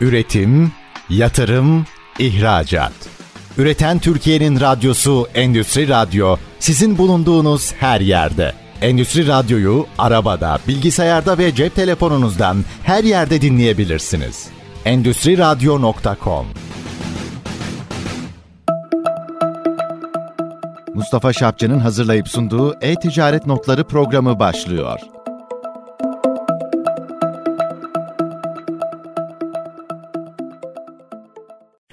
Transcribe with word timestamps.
Üretim, 0.00 0.72
yatırım, 1.08 1.86
ihracat. 2.18 2.92
Üreten 3.58 3.98
Türkiye'nin 3.98 4.60
radyosu 4.60 5.28
Endüstri 5.34 5.88
Radyo 5.88 6.36
sizin 6.58 6.98
bulunduğunuz 6.98 7.72
her 7.72 8.00
yerde. 8.00 8.52
Endüstri 8.82 9.26
Radyo'yu 9.26 9.86
arabada, 9.98 10.58
bilgisayarda 10.68 11.38
ve 11.38 11.54
cep 11.54 11.74
telefonunuzdan 11.74 12.64
her 12.82 13.04
yerde 13.04 13.40
dinleyebilirsiniz. 13.40 14.48
Endüstri 14.84 15.38
Radyo.com 15.38 16.46
Mustafa 20.94 21.32
Şapçı'nın 21.32 21.78
hazırlayıp 21.78 22.28
sunduğu 22.28 22.76
E-Ticaret 22.80 23.46
Notları 23.46 23.84
programı 23.84 24.38
başlıyor. 24.38 25.00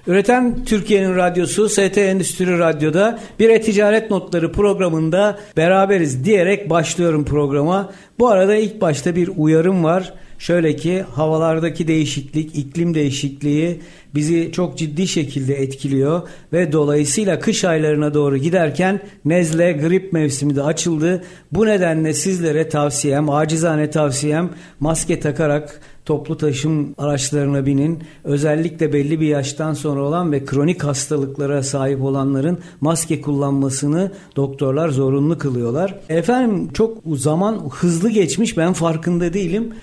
Üreten 0.08 0.66
Türkiye'nin 0.66 1.16
radyosu 1.16 1.70
ST 1.70 1.98
Endüstri 1.98 2.60
Radyo'da 2.60 3.20
bir 3.40 3.50
e-ticaret 3.50 4.12
notları 4.12 4.52
programında 4.52 5.40
beraberiz 5.58 6.26
diyerek 6.26 6.70
başlıyorum 6.70 7.26
programa. 7.26 7.92
Bu 8.20 8.28
arada 8.28 8.56
ilk 8.56 8.82
başta 8.82 9.16
bir 9.16 9.30
uyarım 9.38 9.84
var. 9.84 10.14
Şöyle 10.40 10.76
ki 10.76 11.02
havalardaki 11.02 11.88
değişiklik, 11.88 12.56
iklim 12.56 12.94
değişikliği 12.94 13.82
bizi 14.16 14.52
çok 14.52 14.78
ciddi 14.78 15.08
şekilde 15.08 15.56
etkiliyor 15.56 16.22
ve 16.54 16.72
dolayısıyla 16.72 17.40
kış 17.40 17.64
aylarına 17.64 18.14
doğru 18.14 18.38
giderken 18.38 19.00
nezle, 19.26 19.72
grip 19.72 20.14
mevsimi 20.14 20.56
de 20.56 20.64
açıldı. 20.64 21.24
Bu 21.52 21.66
nedenle 21.66 22.14
sizlere 22.14 22.70
tavsiyem, 22.70 23.30
acizane 23.30 23.90
tavsiyem 23.90 24.50
maske 24.80 25.20
takarak 25.20 25.82
toplu 26.08 26.38
taşım 26.38 26.96
araçlarına 26.98 27.66
binin. 27.66 28.00
Özellikle 28.24 28.94
belli 28.94 29.20
bir 29.20 29.28
yaştan 29.28 29.74
sonra 29.74 30.02
olan 30.02 30.32
ve 30.32 30.46
kronik 30.46 30.84
hastalıklara 30.84 31.64
sahip 31.64 32.02
olanların 32.02 32.60
maske 32.82 33.22
kullanmasını 33.22 34.12
doktorlar 34.36 34.90
zorunlu 34.90 35.38
kılıyorlar. 35.38 36.00
Efendim 36.10 36.70
çok 36.74 36.98
zaman 37.16 37.70
hızlı 37.72 38.10
geçmiş 38.10 38.58
ben 38.58 38.74
farkında 38.74 39.34
değilim. 39.34 39.74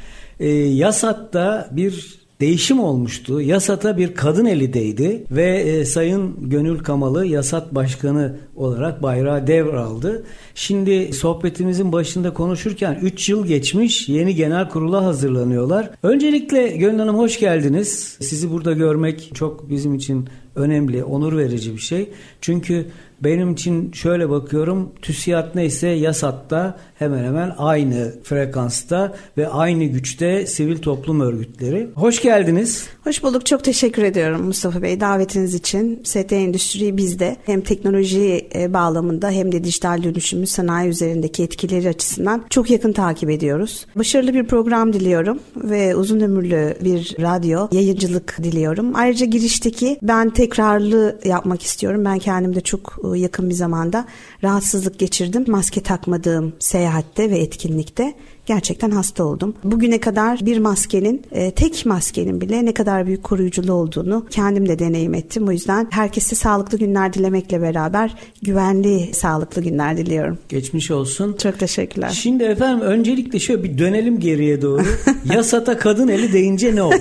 E, 0.41 0.49
Yasat'ta 0.51 1.69
bir 1.71 2.24
değişim 2.41 2.81
olmuştu. 2.81 3.41
Yasat'a 3.41 3.97
bir 3.97 4.15
kadın 4.15 4.45
eli 4.45 4.73
değdi 4.73 5.25
ve 5.31 5.57
e, 5.57 5.85
Sayın 5.85 6.51
Gönül 6.51 6.79
Kamalı 6.79 7.27
Yasat 7.27 7.75
Başkanı 7.75 8.37
olarak 8.57 9.03
bayrağı 9.03 9.47
devraldı. 9.47 10.25
Şimdi 10.55 11.13
sohbetimizin 11.13 11.93
başında 11.93 12.35
konuşurken 12.35 12.99
3 13.03 13.29
yıl 13.29 13.47
geçmiş 13.47 14.09
yeni 14.09 14.35
genel 14.35 14.69
kurula 14.69 15.05
hazırlanıyorlar. 15.05 15.91
Öncelikle 16.03 16.69
Gönül 16.69 16.99
Hanım 16.99 17.19
hoş 17.19 17.41
geldiniz. 17.41 18.17
Sizi 18.21 18.51
burada 18.51 18.73
görmek 18.73 19.31
çok 19.35 19.71
bizim 19.71 19.95
için 19.95 20.29
önemli, 20.57 21.05
onur 21.05 21.37
verici 21.37 21.73
bir 21.73 21.81
şey. 21.81 22.11
Çünkü 22.41 22.87
benim 23.25 23.53
için 23.53 23.93
şöyle 23.93 24.31
bakıyorum 24.31 24.93
TÜSİAD 25.03 25.55
neyse 25.55 25.89
YASAT'ta 25.89 26.79
hemen 26.95 27.25
hemen 27.25 27.55
aynı 27.59 28.13
frekansta 28.23 29.15
ve 29.39 29.49
aynı 29.49 29.85
güçte 29.85 30.47
sivil 30.47 30.79
toplum 30.79 31.21
örgütleri. 31.21 31.89
Hoş 31.95 32.23
geldiniz. 32.23 32.87
Hoş 33.05 33.23
bulduk. 33.23 33.47
Çok 33.47 33.65
teşekkür 33.65 34.03
ediyorum 34.03 34.43
Mustafa 34.43 34.83
Bey 34.83 35.01
davetiniz 35.01 35.55
için. 35.55 36.01
ST 36.05 36.33
Endüstri 36.33 36.97
bizde 36.97 37.37
hem 37.47 37.61
teknoloji 37.61 38.49
e, 38.55 38.73
bağlamında 38.73 39.31
hem 39.31 39.53
de 39.53 39.65
dijital 39.65 40.03
dönüşümü 40.03 40.47
sanayi 40.47 40.91
üzerindeki 40.91 41.43
etkileri 41.43 41.89
açısından 41.89 42.45
çok 42.51 42.71
yakın 42.71 42.93
takip 42.93 43.31
ediyoruz. 43.31 43.87
Başarılı 43.97 44.35
bir 44.35 44.47
program 44.47 44.93
diliyorum 44.93 45.39
ve 45.57 45.97
uzun 45.97 46.21
ömürlü 46.21 46.75
bir 46.85 47.17
radyo 47.21 47.69
yayıncılık 47.73 48.39
diliyorum. 48.43 48.91
Ayrıca 48.95 49.27
girişteki 49.27 49.99
ben 50.03 50.31
tekrarlı 50.45 51.19
yapmak 51.25 51.63
istiyorum. 51.63 52.05
Ben 52.05 52.19
kendimde 52.19 52.61
çok 52.61 52.99
e, 53.15 53.19
yakın 53.19 53.49
bir 53.51 53.55
zamanda 53.55 54.07
rahatsızlık 54.45 54.99
geçirdim. 54.99 55.45
Maske 55.49 55.81
takmadığım 55.81 56.53
seyahatte 56.59 57.31
ve 57.31 57.39
etkinlikte 57.39 58.15
gerçekten 58.47 58.91
hasta 58.91 59.25
oldum. 59.25 59.55
Bugüne 59.65 60.01
kadar 60.01 60.47
bir 60.47 60.59
maskenin, 60.59 61.23
e, 61.33 61.51
tek 61.51 61.87
maskenin 61.87 62.41
bile 62.41 62.65
ne 62.65 62.75
kadar 62.75 63.07
büyük 63.07 63.25
koruyuculu 63.25 63.73
olduğunu 63.73 64.27
kendim 64.31 64.69
de 64.69 64.79
deneyim 64.79 65.15
ettim. 65.15 65.49
O 65.49 65.53
yüzden 65.53 65.89
herkese 65.91 66.37
sağlıklı 66.37 66.79
günler 66.79 67.13
dilemekle 67.13 67.63
beraber 67.63 68.15
güvenli, 68.43 69.15
sağlıklı 69.15 69.63
günler 69.63 69.97
diliyorum. 69.97 70.39
Geçmiş 70.49 70.91
olsun. 70.91 71.37
Çok 71.43 71.59
teşekkürler. 71.59 72.11
Şimdi 72.11 72.45
efendim 72.45 72.81
öncelikle 72.81 73.39
şöyle 73.39 73.65
bir 73.65 73.79
dönelim 73.79 74.21
geriye 74.21 74.63
doğru. 74.63 74.85
Yasata 75.35 75.79
kadın 75.79 76.09
eli 76.09 76.33
deyince 76.33 76.77
ne 76.77 76.83
oldu? 76.83 76.95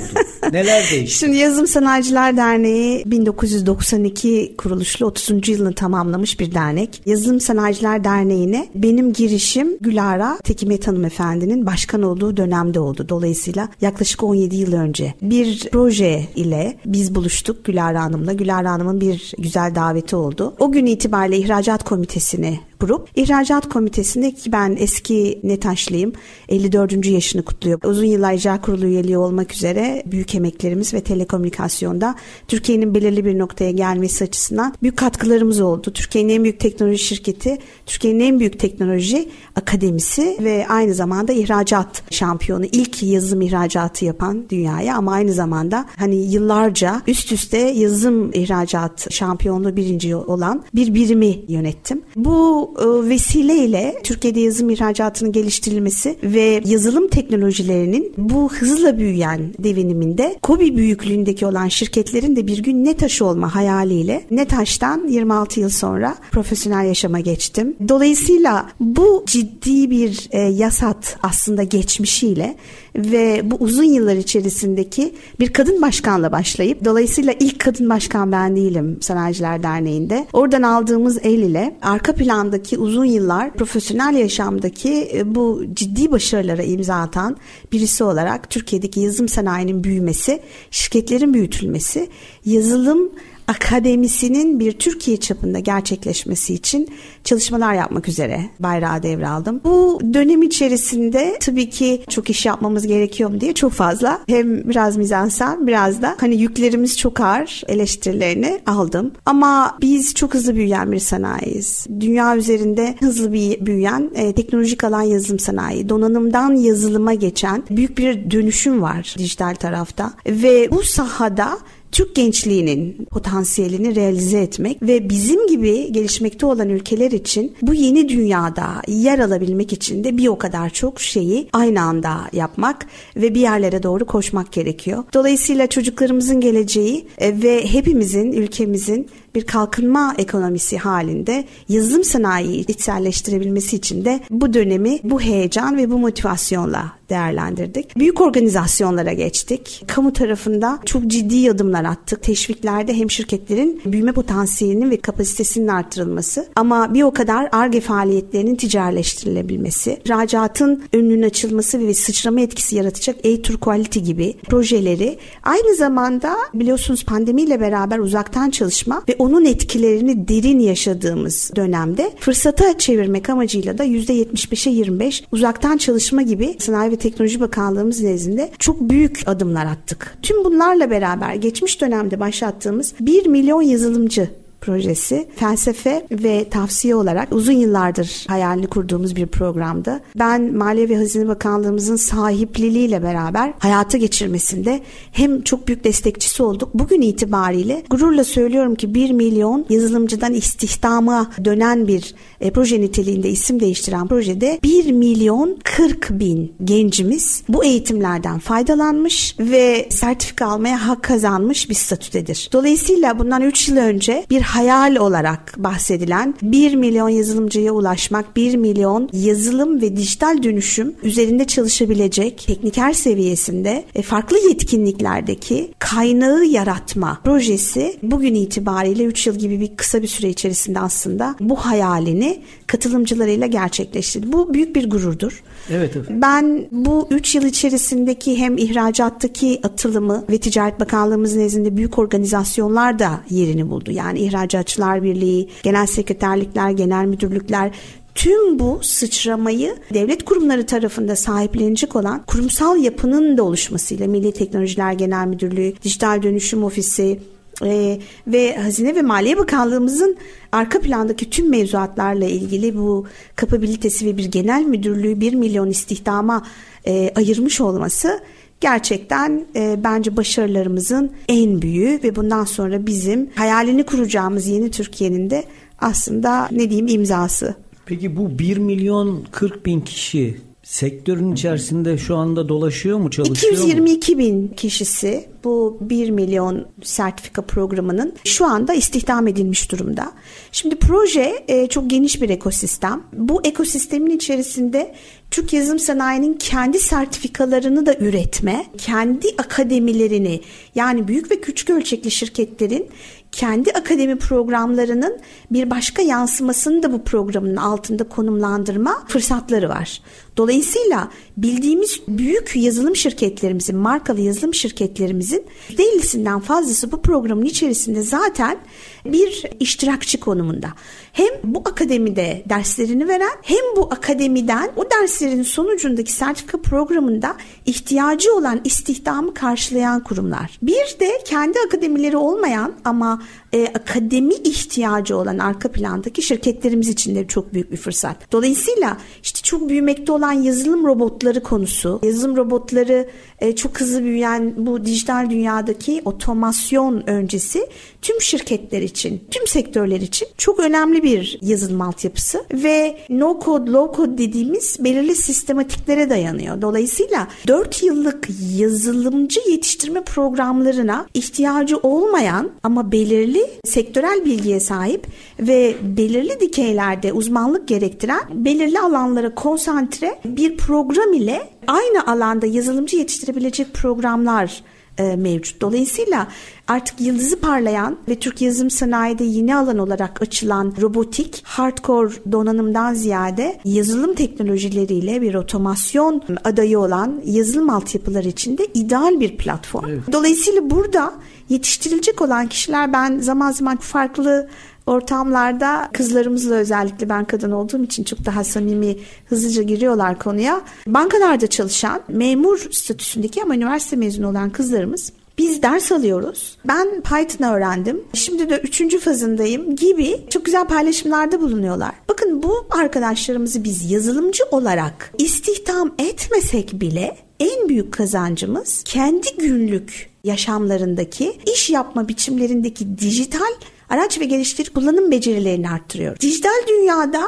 Neler 0.51 0.83
değişti? 0.91 1.19
Şimdi 1.19 1.37
Yazılım 1.37 1.67
Sanayiciler 1.67 2.37
Derneği 2.37 3.03
1992 3.05 4.55
kuruluşlu 4.57 5.05
30. 5.05 5.49
yılını 5.49 5.73
tamamlamış 5.73 6.39
bir 6.39 6.53
dernek. 6.53 7.01
Yazılım 7.33 7.55
Sanayiciler 7.55 8.03
Derneği'ne 8.03 8.67
benim 8.75 9.13
girişim 9.13 9.77
Gülara 9.81 10.38
Tekimet 10.44 10.88
Hanımefendi'nin 10.88 11.66
başkan 11.66 12.01
olduğu 12.01 12.38
dönemde 12.38 12.79
oldu. 12.79 13.05
Dolayısıyla 13.09 13.69
yaklaşık 13.81 14.23
17 14.23 14.55
yıl 14.55 14.73
önce 14.73 15.13
bir 15.21 15.69
proje 15.71 16.27
ile 16.35 16.77
biz 16.85 17.16
buluştuk 17.16 17.66
Gülara 17.66 18.03
Hanım'la. 18.03 18.33
Gülara 18.33 18.71
Hanım'ın 18.71 19.01
bir 19.01 19.33
güzel 19.38 19.75
daveti 19.75 20.16
oldu. 20.16 20.53
O 20.59 20.71
gün 20.71 20.85
itibariyle 20.85 21.38
ihracat 21.38 21.83
komitesini 21.83 22.59
kurup 22.79 23.09
ihracat 23.16 23.69
komitesinde 23.69 24.31
ki 24.31 24.51
ben 24.51 24.75
eski 24.79 25.39
Netaşlıyım 25.44 26.13
54. 26.50 27.06
yaşını 27.06 27.44
kutluyor. 27.45 27.79
Uzun 27.84 28.06
yıllar 28.06 28.34
icra 28.34 28.61
kurulu 28.61 28.85
üyeliği 28.85 29.17
olmak 29.17 29.53
üzere 29.53 30.03
büyük 30.06 30.35
emeklerimiz 30.35 30.94
ve 30.94 31.01
telekomünikasyonda 31.01 32.16
Türkiye'nin 32.47 32.95
belirli 32.95 33.25
bir 33.25 33.39
noktaya 33.39 33.72
gelmesi 33.72 34.23
açısından 34.23 34.73
büyük 34.81 34.97
katkılarımız 34.97 35.62
oldu. 35.62 35.94
Türkiye'nin 35.94 36.33
en 36.33 36.44
büyük 36.44 36.59
teknoloji 36.59 37.03
şirketi, 37.03 37.57
Türkiye'nin 37.85 38.19
en 38.19 38.39
büyük 38.39 38.59
teknoloji 38.59 39.29
akademisi 39.56 40.38
ve 40.39 40.66
aynı 40.69 40.94
zamanda 40.94 41.33
ihracat 41.33 42.13
şampiyonu. 42.13 42.66
ilk 42.66 43.03
yazılım 43.03 43.41
ihracatı 43.41 44.06
yapan 44.06 44.45
dünyaya 44.50 44.97
ama 44.97 45.12
aynı 45.12 45.33
zamanda 45.33 45.85
hani 45.97 46.16
yıllarca 46.16 47.01
üst 47.07 47.31
üste 47.31 47.57
yazılım 47.57 48.31
ihracat 48.33 49.12
şampiyonluğu 49.12 49.75
birinci 49.75 50.16
olan 50.16 50.63
bir 50.75 50.94
birimi 50.94 51.39
yönettim. 51.47 52.01
Bu 52.16 52.72
e, 52.79 53.09
vesileyle 53.09 53.95
Türkiye'de 54.03 54.39
yazılım 54.39 54.69
ihracatının 54.69 55.31
geliştirilmesi 55.31 56.16
ve 56.23 56.61
yazılım 56.66 57.07
teknolojilerinin 57.07 58.13
bu 58.17 58.53
hızla 58.53 58.97
büyüyen 58.97 59.53
deviniminde 59.59 60.35
KOBİ 60.41 60.78
büyüklüğündeki 60.78 61.45
olan 61.45 61.67
şirketlerin 61.67 62.35
de 62.35 62.47
bir 62.47 62.63
gün 62.63 62.85
NETAŞ 62.85 63.22
olma 63.22 63.56
hayaliyle 63.56 64.22
NETAŞ'tan 64.31 65.07
26 65.07 65.59
yıl 65.59 65.69
sonra 65.69 66.16
profesyonel 66.31 66.85
yaşama 66.85 67.19
geçtim. 67.19 67.75
Dolayısıyla 67.89 68.66
bu 68.79 69.23
ciddi 69.28 69.89
bir 69.89 70.28
e, 70.31 70.39
yasat 70.39 71.17
aslında 71.23 71.63
geçmişiyle 71.63 72.56
ve 72.95 73.41
bu 73.51 73.56
uzun 73.56 73.83
yıllar 73.83 74.16
içerisindeki 74.16 75.13
bir 75.39 75.53
kadın 75.53 75.81
başkanla 75.81 76.31
başlayıp 76.31 76.85
dolayısıyla 76.85 77.33
ilk 77.39 77.59
kadın 77.59 77.89
başkan 77.89 78.31
ben 78.31 78.56
değilim 78.56 78.97
Sanayiciler 79.01 79.63
Derneği'nde. 79.63 80.28
Oradan 80.33 80.62
aldığımız 80.62 81.17
el 81.23 81.39
ile 81.39 81.75
arka 81.81 82.13
plandaki 82.53 82.77
uzun 82.77 83.05
yıllar 83.05 83.53
profesyonel 83.53 84.15
yaşamdaki 84.15 85.09
e, 85.13 85.35
bu 85.35 85.63
ciddi 85.73 86.11
başarılara 86.11 86.63
imza 86.63 86.95
atan 86.95 87.37
birisi 87.71 88.03
olarak 88.03 88.49
Türkiye'deki 88.49 88.99
yazılım 88.99 89.27
sanayinin 89.27 89.83
büyümesi, 89.83 90.41
şirketlerin 90.71 91.33
büyütülmesi, 91.33 92.09
yazılım 92.45 93.11
akademisinin 93.47 94.59
bir 94.59 94.71
Türkiye 94.71 95.17
çapında 95.17 95.59
gerçekleşmesi 95.59 96.53
için 96.53 96.89
çalışmalar 97.23 97.73
yapmak 97.73 98.07
üzere 98.07 98.41
bayrağı 98.59 99.03
devraldım. 99.03 99.61
Bu 99.63 99.99
dönem 100.13 100.41
içerisinde 100.41 101.37
tabii 101.41 101.69
ki 101.69 102.03
çok 102.09 102.29
iş 102.29 102.45
yapmamız 102.45 102.87
gerekiyor 102.87 103.29
mu 103.29 103.41
diye 103.41 103.53
çok 103.53 103.71
fazla 103.71 104.21
hem 104.27 104.69
biraz 104.69 104.97
mizansen 104.97 105.67
biraz 105.67 106.01
da 106.01 106.15
hani 106.19 106.35
yüklerimiz 106.35 106.97
çok 106.97 107.19
ağır 107.19 107.62
eleştirilerini 107.68 108.62
aldım. 108.65 109.12
Ama 109.25 109.77
biz 109.81 110.13
çok 110.13 110.33
hızlı 110.33 110.56
büyüyen 110.56 110.91
bir 110.91 111.00
sanayiyiz. 111.00 111.88
Dünya 112.00 112.38
üzerinde 112.38 112.95
hızlı 113.00 113.33
bir 113.33 113.65
büyüyen 113.65 114.12
e, 114.15 114.33
teknolojik 114.33 114.83
alan 114.83 115.01
yazılım 115.01 115.39
sanayi. 115.39 115.89
Donanımdan 115.89 116.56
yazılıma 116.56 117.13
geçen 117.13 117.63
büyük 117.69 117.97
bir 117.97 118.31
dönüşüm 118.31 118.81
var 118.81 119.15
dijital 119.18 119.56
tarafta 119.56 120.13
ve 120.27 120.71
bu 120.71 120.83
sahada 120.83 121.57
Türk 121.94 122.16
gençliğinin 122.16 123.07
potansiyelini 123.12 123.95
realize 123.95 124.40
etmek 124.40 124.81
ve 124.81 125.10
bizim 125.10 125.48
gibi 125.48 125.92
gelişmekte 125.92 126.45
olan 126.45 126.69
ülkeler 126.69 127.12
için 127.12 127.56
bu 127.62 127.74
yeni 127.74 128.10
dünyada 128.10 128.68
yer 128.88 129.19
alabilmek 129.19 129.74
için 129.74 130.04
de 130.04 130.18
bir 130.18 130.28
o 130.28 130.38
kadar 130.38 130.69
çok 130.69 131.01
şeyi 131.01 131.50
aynı 131.54 131.81
anda 131.81 132.18
yapmak 132.34 132.86
ve 133.16 133.36
bir 133.36 133.42
yerlere 133.42 133.84
doğru 133.84 134.06
koşmak 134.06 134.51
gerekiyor. 134.51 135.04
Dolayısıyla 135.13 135.68
çocuklarımızın 135.68 136.42
geleceği 136.42 137.07
e, 137.18 137.42
ve 137.42 137.66
hepimizin, 137.66 138.31
ülkemizin 138.31 139.07
bir 139.35 139.45
kalkınma 139.45 140.15
ekonomisi 140.18 140.77
halinde 140.77 141.45
yazılım 141.69 142.03
sanayiyi 142.03 142.65
içselleştirebilmesi 142.65 143.75
için 143.75 144.06
de 144.06 144.19
bu 144.30 144.53
dönemi 144.53 145.00
bu 145.03 145.21
heyecan 145.21 145.77
ve 145.77 145.91
bu 145.91 146.00
motivasyonla 146.00 146.91
değerlendirdik. 147.09 147.97
Büyük 147.97 148.21
organizasyonlara 148.21 149.13
geçtik. 149.13 149.83
Kamu 149.88 150.13
tarafında 150.13 150.80
çok 150.85 151.07
ciddi 151.07 151.51
adımlar 151.51 151.85
attık. 151.85 152.24
Teşviklerde 152.24 152.94
hem 152.94 153.12
şirketlerin 153.12 153.81
büyüme 153.85 154.12
potansiyelinin 154.12 154.91
ve 154.91 154.97
kapasitesinin 154.97 155.68
arttırılması 155.68 156.47
ama 156.56 156.94
bir 156.94 157.03
o 157.03 157.12
kadar 157.12 157.50
ARGE 157.51 157.81
faaliyetlerinin 157.81 158.56
ticaretleştirilebilmesi, 158.56 160.01
rahatın 160.09 160.83
önünün 160.94 161.21
açılması 161.21 161.88
ve 161.88 161.94
sıçrama 161.94 162.41
etkisi 162.41 162.75
yaratacak 162.75 163.15
A-Tour 163.25 163.59
Quality 163.59 164.00
gibi 164.00 164.35
projeleri 164.50 165.18
aynı 165.44 165.75
zamanda 165.75 166.35
biliyorsunuz 166.53 167.06
pandemiyle 167.06 167.59
beraber 167.59 168.00
uzaktan 168.00 168.50
çalışma 168.50 169.03
ve 169.09 169.15
onun 169.23 169.45
etkilerini 169.45 170.27
derin 170.27 170.59
yaşadığımız 170.59 171.51
dönemde 171.55 172.11
fırsata 172.19 172.77
çevirmek 172.77 173.29
amacıyla 173.29 173.77
da 173.77 173.85
%75'e 173.85 174.71
25 174.71 175.23
uzaktan 175.31 175.77
çalışma 175.77 176.21
gibi 176.21 176.55
Sanayi 176.59 176.91
ve 176.91 176.95
Teknoloji 176.95 177.39
Bakanlığımız 177.39 178.01
nezdinde 178.01 178.51
çok 178.59 178.81
büyük 178.81 179.23
adımlar 179.25 179.65
attık. 179.65 180.17
Tüm 180.21 180.43
bunlarla 180.43 180.89
beraber 180.89 181.33
geçmiş 181.35 181.81
dönemde 181.81 182.19
başlattığımız 182.19 182.93
1 182.99 183.25
milyon 183.25 183.61
yazılımcı 183.61 184.29
projesi 184.63 185.27
felsefe 185.36 186.07
ve 186.12 186.50
tavsiye 186.50 186.95
olarak 186.95 187.27
uzun 187.31 187.54
yıllardır 187.54 188.25
hayalini 188.27 188.68
kurduğumuz 188.68 189.15
bir 189.15 189.27
programdı. 189.27 190.00
Ben 190.15 190.54
Maliye 190.54 190.89
ve 190.89 190.95
Hazine 190.95 191.27
Bakanlığımızın 191.27 191.95
sahipliliğiyle 191.95 193.04
beraber 193.04 193.54
hayata 193.60 193.98
geçirmesinde 193.98 194.81
hem 195.12 195.42
çok 195.42 195.68
büyük 195.68 195.83
destekçisi 195.83 196.44
olduk. 196.44 196.69
Bugün 196.74 197.01
itibariyle 197.01 197.83
gururla 197.89 198.24
söylüyorum 198.24 198.75
ki 198.75 198.95
1 198.95 199.12
milyon 199.12 199.65
yazılımcıdan 199.69 200.33
istihdama 200.33 201.31
dönen 201.45 201.88
bir 201.88 202.16
e, 202.42 202.51
proje 202.51 202.81
niteliğinde 202.81 203.30
isim 203.30 203.59
değiştiren 203.59 204.07
projede 204.07 204.59
1 204.63 204.92
milyon 204.92 205.57
40 205.63 206.09
bin 206.19 206.54
gencimiz 206.63 207.44
bu 207.50 207.66
eğitimlerden 207.66 208.39
faydalanmış 208.39 209.36
ve 209.39 209.88
sertifika 209.89 210.45
almaya 210.45 210.88
hak 210.88 211.04
kazanmış 211.04 211.69
bir 211.69 211.75
statüdedir. 211.75 212.50
Dolayısıyla 212.54 213.19
bundan 213.19 213.42
3 213.42 213.69
yıl 213.69 213.77
önce 213.77 214.25
bir 214.30 214.42
hayal 214.53 214.95
olarak 214.95 215.53
bahsedilen 215.57 216.35
1 216.41 216.75
milyon 216.75 217.09
yazılımcıya 217.09 217.71
ulaşmak, 217.71 218.35
1 218.35 218.55
milyon 218.55 219.09
yazılım 219.13 219.81
ve 219.81 219.97
dijital 219.97 220.44
dönüşüm 220.44 220.95
üzerinde 221.03 221.47
çalışabilecek 221.47 222.44
tekniker 222.47 222.94
seviyesinde 222.94 223.85
e, 223.95 224.01
farklı 224.01 224.38
yetkinliklerdeki 224.50 225.71
kaynağı 225.79 226.45
yaratma 226.45 227.19
projesi 227.23 227.97
bugün 228.03 228.35
itibariyle 228.35 229.03
3 229.03 229.27
yıl 229.27 229.35
gibi 229.35 229.59
bir 229.59 229.75
kısa 229.75 230.01
bir 230.01 230.07
süre 230.07 230.29
içerisinde 230.29 230.79
aslında 230.79 231.35
bu 231.39 231.56
hayalini 231.56 232.41
katılımcılarıyla 232.67 233.47
gerçekleştirdi. 233.47 234.31
Bu 234.31 234.53
büyük 234.53 234.75
bir 234.75 234.89
gururdur. 234.89 235.44
Evet 235.69 235.95
efendim. 235.95 236.21
Ben 236.21 236.68
bu 236.71 237.07
3 237.12 237.36
yıl 237.36 237.44
içerisindeki 237.44 238.38
hem 238.38 238.57
ihracattaki 238.57 239.60
atılımı 239.63 240.24
ve 240.30 240.38
Ticaret 240.38 240.80
Bakanlığımız 240.80 241.36
nezdinde 241.36 241.77
büyük 241.77 242.00
organizasyonlar 242.00 243.00
da 243.00 243.21
yerini 243.30 243.69
buldu. 243.69 243.92
Yani 243.92 244.19
İhracatçılar 244.19 245.04
Birliği, 245.04 245.50
genel 245.63 245.86
sekreterlikler, 245.86 246.71
genel 246.71 247.06
müdürlükler 247.06 247.71
tüm 248.15 248.60
bu 248.60 248.80
sıçramayı 248.81 249.75
devlet 249.94 250.25
kurumları 250.25 250.65
tarafında 250.65 251.15
sahiplenecek 251.15 251.95
olan 251.95 252.24
kurumsal 252.27 252.77
yapının 252.77 253.38
da 253.38 253.44
oluşmasıyla 253.44 254.07
Milli 254.07 254.31
Teknolojiler 254.31 254.94
Genel 254.94 255.27
Müdürlüğü, 255.27 255.74
Dijital 255.83 256.24
Dönüşüm 256.24 256.63
Ofisi, 256.63 257.19
ee, 257.61 258.00
ve 258.27 258.55
Hazine 258.57 258.95
ve 258.95 259.01
Maliye 259.01 259.38
Bakanlığımızın 259.38 260.17
arka 260.51 260.81
plandaki 260.81 261.29
tüm 261.29 261.50
mevzuatlarla 261.50 262.25
ilgili 262.25 262.77
bu 262.77 263.05
kapabilitesi 263.35 264.05
ve 264.05 264.17
bir 264.17 264.25
genel 264.25 264.63
müdürlüğü 264.63 265.19
1 265.19 265.33
milyon 265.33 265.69
istihdama 265.69 266.45
e, 266.88 267.11
ayırmış 267.15 267.61
olması 267.61 268.19
gerçekten 268.61 269.45
e, 269.55 269.79
bence 269.83 270.17
başarılarımızın 270.17 271.11
en 271.27 271.61
büyüğü 271.61 272.00
ve 272.03 272.15
bundan 272.15 272.44
sonra 272.44 272.85
bizim 272.85 273.29
hayalini 273.35 273.83
kuracağımız 273.83 274.47
yeni 274.47 274.71
Türkiye'nin 274.71 275.29
de 275.29 275.44
aslında 275.79 276.49
ne 276.51 276.69
diyeyim 276.69 276.88
imzası. 276.88 277.56
Peki 277.85 278.17
bu 278.17 278.39
1 278.39 278.57
milyon 278.57 279.23
40 279.31 279.65
bin 279.65 279.81
kişi 279.81 280.38
sektörün 280.63 281.33
içerisinde 281.33 281.98
şu 281.98 282.15
anda 282.15 282.50
dolaşıyor 282.50 282.98
mu 282.98 283.12
çalışıyor 283.12 283.54
222 283.54 284.15
mu? 284.15 284.19
bin 284.19 284.48
kişisi 284.48 285.25
bu 285.44 285.77
1 285.81 286.10
milyon 286.10 286.65
sertifika 286.83 287.42
programının 287.42 288.13
şu 288.24 288.45
anda 288.45 288.74
istihdam 288.74 289.27
edilmiş 289.27 289.71
durumda. 289.71 290.12
Şimdi 290.51 290.75
proje 290.75 291.44
e, 291.48 291.68
çok 291.68 291.89
geniş 291.89 292.21
bir 292.21 292.30
ekosistem. 292.30 293.04
Bu 293.13 293.42
ekosistemin 293.44 294.12
içerisinde 294.12 294.95
Türk 295.31 295.54
yazılım 295.54 295.80
sanayinin 295.80 296.33
kendi 296.33 296.80
sertifikalarını 296.80 297.86
da 297.86 297.95
üretme, 297.95 298.66
kendi 298.77 299.27
akademilerini 299.38 300.42
yani 300.75 301.07
büyük 301.07 301.31
ve 301.31 301.42
küçük 301.42 301.69
ölçekli 301.69 302.12
şirketlerin 302.12 302.89
kendi 303.33 303.71
akademi 303.71 304.18
programlarının 304.18 305.19
bir 305.51 305.69
başka 305.69 306.01
yansımasını 306.01 306.83
da 306.83 306.94
bu 306.94 307.04
programın 307.04 307.56
altında 307.56 308.04
konumlandırma 308.04 309.04
fırsatları 309.07 309.69
var. 309.69 310.01
Dolayısıyla 310.38 311.09
bildiğimiz 311.38 312.01
büyük 312.07 312.56
yazılım 312.56 312.95
şirketlerimizin, 312.95 313.77
markalı 313.77 314.21
yazılım 314.21 314.53
şirketlerimizin 314.53 315.45
%50'sinden 315.69 316.39
fazlası 316.39 316.91
bu 316.91 317.01
programın 317.01 317.45
içerisinde 317.45 318.01
zaten 318.01 318.57
bir 319.06 319.44
iştirakçı 319.59 320.19
konumunda. 320.19 320.68
Hem 321.13 321.30
bu 321.44 321.59
akademide 321.59 322.44
derslerini 322.50 323.07
veren 323.07 323.38
hem 323.41 323.75
bu 323.75 323.85
akademiden 323.91 324.71
o 324.75 324.85
derslerin 324.91 325.44
sonucundaki 325.44 326.12
sertifika 326.12 326.62
programında 326.62 327.35
ihtiyacı 327.65 328.35
olan 328.35 328.62
istihdamı 328.63 329.33
karşılayan 329.33 330.03
kurumlar. 330.03 330.59
Bir 330.62 331.00
de 331.00 331.21
kendi 331.25 331.59
akademileri 331.68 332.18
olmayan 332.18 332.74
ama 332.85 333.21
e, 333.53 333.68
akademi 333.68 334.33
ihtiyacı 334.33 335.18
olan 335.18 335.38
arka 335.38 335.71
plandaki 335.71 336.21
şirketlerimiz 336.21 336.89
için 336.89 337.15
de 337.15 337.27
çok 337.27 337.53
büyük 337.53 337.71
bir 337.71 337.77
fırsat. 337.77 338.31
Dolayısıyla 338.31 338.97
işte 339.24 339.41
çok 339.41 339.69
büyümekte 339.69 340.12
olan 340.12 340.22
yazılım 340.31 340.85
robotları 340.85 341.43
konusu, 341.43 341.99
yazılım 342.03 342.37
robotları 342.37 343.09
e, 343.44 343.56
çok 343.56 343.81
hızlı 343.81 344.04
büyüyen 344.04 344.54
bu 344.57 344.86
dijital 344.86 345.30
dünyadaki 345.30 346.01
otomasyon 346.06 347.04
öncesi 347.07 347.68
tüm 348.01 348.22
şirketler 348.22 348.81
için, 348.81 349.24
tüm 349.31 349.48
sektörler 349.48 350.01
için 350.01 350.28
çok 350.38 350.60
önemli 350.60 351.04
bir 351.04 351.40
yazılım 351.42 351.81
altyapısı 351.81 352.45
ve 352.54 352.98
no 353.10 353.40
code, 353.45 353.72
low 353.72 353.98
code 353.98 354.18
dediğimiz 354.18 354.78
belirli 354.80 355.16
sistematiklere 355.16 356.10
dayanıyor. 356.10 356.62
Dolayısıyla 356.62 357.28
4 357.48 357.84
yıllık 357.84 358.28
yazılımcı 358.57 359.40
yetiştirme 359.50 360.04
programlarına 360.04 361.06
ihtiyacı 361.13 361.78
olmayan 361.78 362.52
ama 362.64 362.92
belirli 362.92 363.45
sektörel 363.66 364.26
bilgiye 364.26 364.59
sahip 364.59 365.07
ve 365.40 365.76
belirli 365.81 366.40
dikeylerde 366.40 367.14
uzmanlık 367.14 367.68
gerektiren 367.68 368.21
belirli 368.33 368.80
alanlara 368.80 369.35
konsantre 369.35 370.19
bir 370.26 370.57
program 370.57 371.14
ile 371.14 371.54
aynı 371.68 372.07
alanda 372.07 372.45
yazılımcı 372.45 372.97
yetiştirebilecek 373.33 373.73
programlar 373.73 374.63
e, 374.97 375.16
mevcut. 375.16 375.61
Dolayısıyla 375.61 376.28
artık 376.68 377.02
yıldızı 377.02 377.40
parlayan 377.40 377.97
ve 378.09 378.16
Türk 378.16 378.42
yazılım 378.42 378.69
sanayide 378.69 379.23
yeni 379.23 379.56
alan 379.56 379.78
olarak 379.78 380.21
açılan 380.21 380.73
robotik, 380.81 381.42
hardcore 381.44 382.13
donanımdan 382.31 382.94
ziyade 382.94 383.59
yazılım 383.66 384.13
teknolojileriyle 384.13 385.21
bir 385.21 385.33
otomasyon 385.33 386.23
adayı 386.44 386.80
olan 386.80 387.21
yazılım 387.25 387.69
altyapıları 387.69 388.28
için 388.28 388.57
de 388.57 388.68
ideal 388.73 389.19
bir 389.19 389.37
platform. 389.37 389.90
Evet. 389.90 390.02
Dolayısıyla 390.11 390.69
burada 390.69 391.13
yetiştirilecek 391.49 392.21
olan 392.21 392.47
kişiler 392.47 392.94
ben 392.94 393.19
zaman 393.19 393.52
zaman 393.52 393.78
farklı 393.78 394.47
ortamlarda 394.87 395.90
kızlarımızla 395.94 396.56
özellikle 396.56 397.09
ben 397.09 397.25
kadın 397.25 397.52
olduğum 397.52 397.83
için 397.83 398.04
çok 398.04 398.25
daha 398.25 398.44
samimi 398.44 398.95
hızlıca 399.25 399.63
giriyorlar 399.63 400.19
konuya. 400.19 400.61
Bankalarda 400.87 401.47
çalışan 401.47 402.02
memur 402.07 402.68
statüsündeki 402.71 403.44
ama 403.44 403.56
üniversite 403.56 403.95
mezunu 403.95 404.30
olan 404.30 404.49
kızlarımız 404.49 405.11
biz 405.37 405.63
ders 405.63 405.92
alıyoruz. 405.92 406.57
Ben 406.66 407.02
Python 407.02 407.47
öğrendim. 407.47 408.02
Şimdi 408.13 408.49
de 408.49 408.57
üçüncü 408.57 408.99
fazındayım 408.99 409.75
gibi 409.75 410.19
çok 410.30 410.45
güzel 410.45 410.68
paylaşımlarda 410.68 411.42
bulunuyorlar. 411.42 411.92
Bakın 412.09 412.44
bu 412.44 412.66
arkadaşlarımızı 412.69 413.63
biz 413.63 413.92
yazılımcı 413.92 414.44
olarak 414.52 415.13
istihdam 415.18 415.94
etmesek 415.99 416.73
bile 416.73 417.18
en 417.40 417.69
büyük 417.69 417.94
kazancımız 417.94 418.81
kendi 418.85 419.28
günlük 419.37 420.09
yaşamlarındaki 420.23 421.40
iş 421.54 421.69
yapma 421.69 422.07
biçimlerindeki 422.07 422.97
dijital 422.97 423.54
araç 423.94 424.19
ve 424.19 424.26
geliştir 424.26 424.69
kullanım 424.69 425.12
becerilerini 425.12 425.69
arttırıyor. 425.69 426.19
Dijital 426.19 426.68
dünyada 426.68 427.21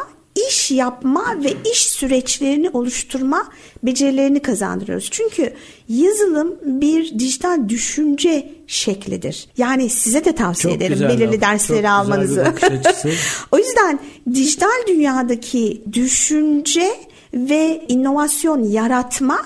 iş 0.49 0.71
yapma 0.71 1.43
ve 1.43 1.53
iş 1.71 1.79
süreçlerini 1.79 2.69
oluşturma 2.69 3.47
becerilerini 3.83 4.39
kazandırıyoruz. 4.39 5.07
Çünkü 5.11 5.53
yazılım 5.89 6.55
bir 6.63 7.19
dijital 7.19 7.69
düşünce 7.69 8.51
şeklidir. 8.67 9.47
Yani 9.57 9.89
size 9.89 10.25
de 10.25 10.35
tavsiye 10.35 10.73
Çok 10.73 10.81
ederim 10.81 11.09
belirli 11.09 11.33
laf, 11.33 11.41
dersleri 11.41 11.81
çok 11.81 11.89
almanızı. 11.89 12.53
o 13.51 13.57
yüzden 13.57 13.99
dijital 14.33 14.87
dünyadaki 14.87 15.83
düşünce 15.93 16.89
ve 17.33 17.85
inovasyon 17.87 18.63
yaratma 18.63 19.39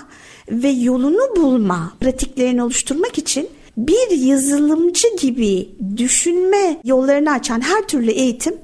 ve 0.50 0.68
yolunu 0.68 1.36
bulma 1.36 1.92
pratiklerini 2.00 2.62
oluşturmak 2.62 3.18
için 3.18 3.48
bir 3.88 4.18
yazılımcı 4.26 5.08
gibi 5.20 5.68
düşünme 5.96 6.80
yollarını 6.84 7.32
açan 7.32 7.60
her 7.60 7.88
türlü 7.88 8.10
eğitim 8.10 8.54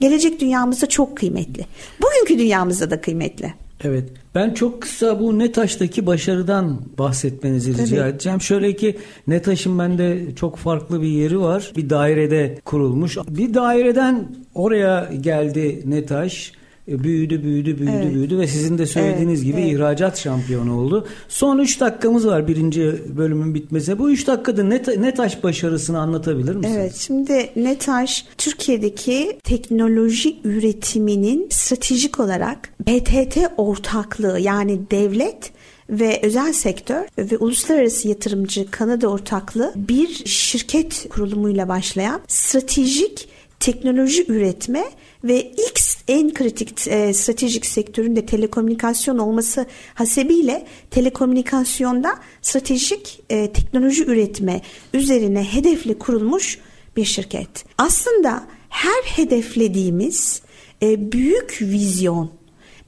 gelecek 0.00 0.40
dünyamızda 0.40 0.86
çok 0.86 1.16
kıymetli. 1.16 1.66
Bugünkü 2.02 2.38
dünyamızda 2.38 2.90
da 2.90 3.00
kıymetli. 3.00 3.54
Evet. 3.84 4.04
Ben 4.34 4.54
çok 4.54 4.82
kısa 4.82 5.20
bu 5.20 5.38
NETAŞ'taki 5.38 6.06
başarıdan 6.06 6.80
bahsetmenizi 6.98 7.72
rica 7.72 7.96
Tabii. 7.96 8.10
edeceğim. 8.10 8.40
Şöyle 8.40 8.76
ki 8.76 8.96
NETAŞ'ın 9.26 9.78
bende 9.78 10.34
çok 10.36 10.56
farklı 10.56 11.02
bir 11.02 11.08
yeri 11.08 11.40
var. 11.40 11.72
Bir 11.76 11.90
dairede 11.90 12.58
kurulmuş. 12.64 13.16
Bir 13.28 13.54
daireden 13.54 14.28
oraya 14.54 15.10
geldi 15.20 15.82
NETAŞ. 15.84 16.52
E, 16.88 17.04
Büyüdü, 17.04 17.42
büyüdü, 17.42 17.78
büyüdü, 17.78 17.92
Evet. 18.02 18.14
büyüdü 18.14 18.38
ve 18.38 18.46
sizin 18.46 18.78
de 18.78 18.86
söylediğiniz 18.86 19.42
Evet, 19.42 19.52
gibi 19.52 19.60
evet. 19.60 19.72
ihracat 19.72 20.18
şampiyonu 20.18 20.78
oldu. 20.80 21.06
Son 21.28 21.58
3 21.58 21.80
dakikamız 21.80 22.26
var 22.26 22.48
birinci 22.48 22.94
bölümün 23.16 23.54
bitmesine. 23.54 23.98
Bu 23.98 24.10
3 24.10 24.26
dakikada 24.26 24.62
NET- 24.62 25.00
NETAŞ 25.02 25.42
başarısını 25.42 25.98
anlatabilir 25.98 26.54
misiniz? 26.56 26.76
Evet 26.80 26.94
şimdi 26.96 27.50
NETAŞ 27.56 28.24
Türkiye'deki 28.38 29.38
teknoloji 29.44 30.36
üretiminin 30.44 31.46
stratejik 31.50 32.20
olarak 32.20 32.68
PTT 32.86 33.38
ortaklığı 33.56 34.38
yani 34.40 34.78
devlet 34.90 35.50
ve 35.90 36.20
özel 36.22 36.52
sektör 36.52 37.02
ve 37.18 37.36
uluslararası 37.36 38.08
yatırımcı 38.08 38.70
Kanada 38.70 39.08
ortaklığı 39.08 39.72
bir 39.76 40.08
şirket 40.26 41.08
kurulumuyla 41.10 41.68
başlayan 41.68 42.20
stratejik 42.28 43.28
teknoloji 43.60 44.24
üretme 44.28 44.84
ve 45.24 45.42
ilk 45.42 45.80
en 46.08 46.34
kritik 46.34 46.88
e, 46.88 47.14
stratejik 47.14 47.66
sektöründe 47.66 48.26
telekomünikasyon 48.26 49.18
olması 49.18 49.66
hasebiyle 49.94 50.66
telekomünikasyonda 50.90 52.14
stratejik 52.42 53.22
e, 53.30 53.52
teknoloji 53.52 54.04
üretme 54.04 54.60
üzerine 54.94 55.44
hedefli 55.44 55.98
kurulmuş 55.98 56.58
bir 56.96 57.04
şirket. 57.04 57.64
Aslında 57.78 58.46
her 58.68 59.02
hedeflediğimiz 59.04 60.42
e, 60.82 61.12
büyük 61.12 61.58
vizyon 61.62 62.30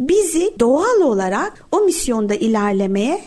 bizi 0.01 0.55
doğal 0.61 1.01
olarak 1.01 1.67
o 1.73 1.81
misyonda 1.81 2.35
ilerlemeye 2.35 3.21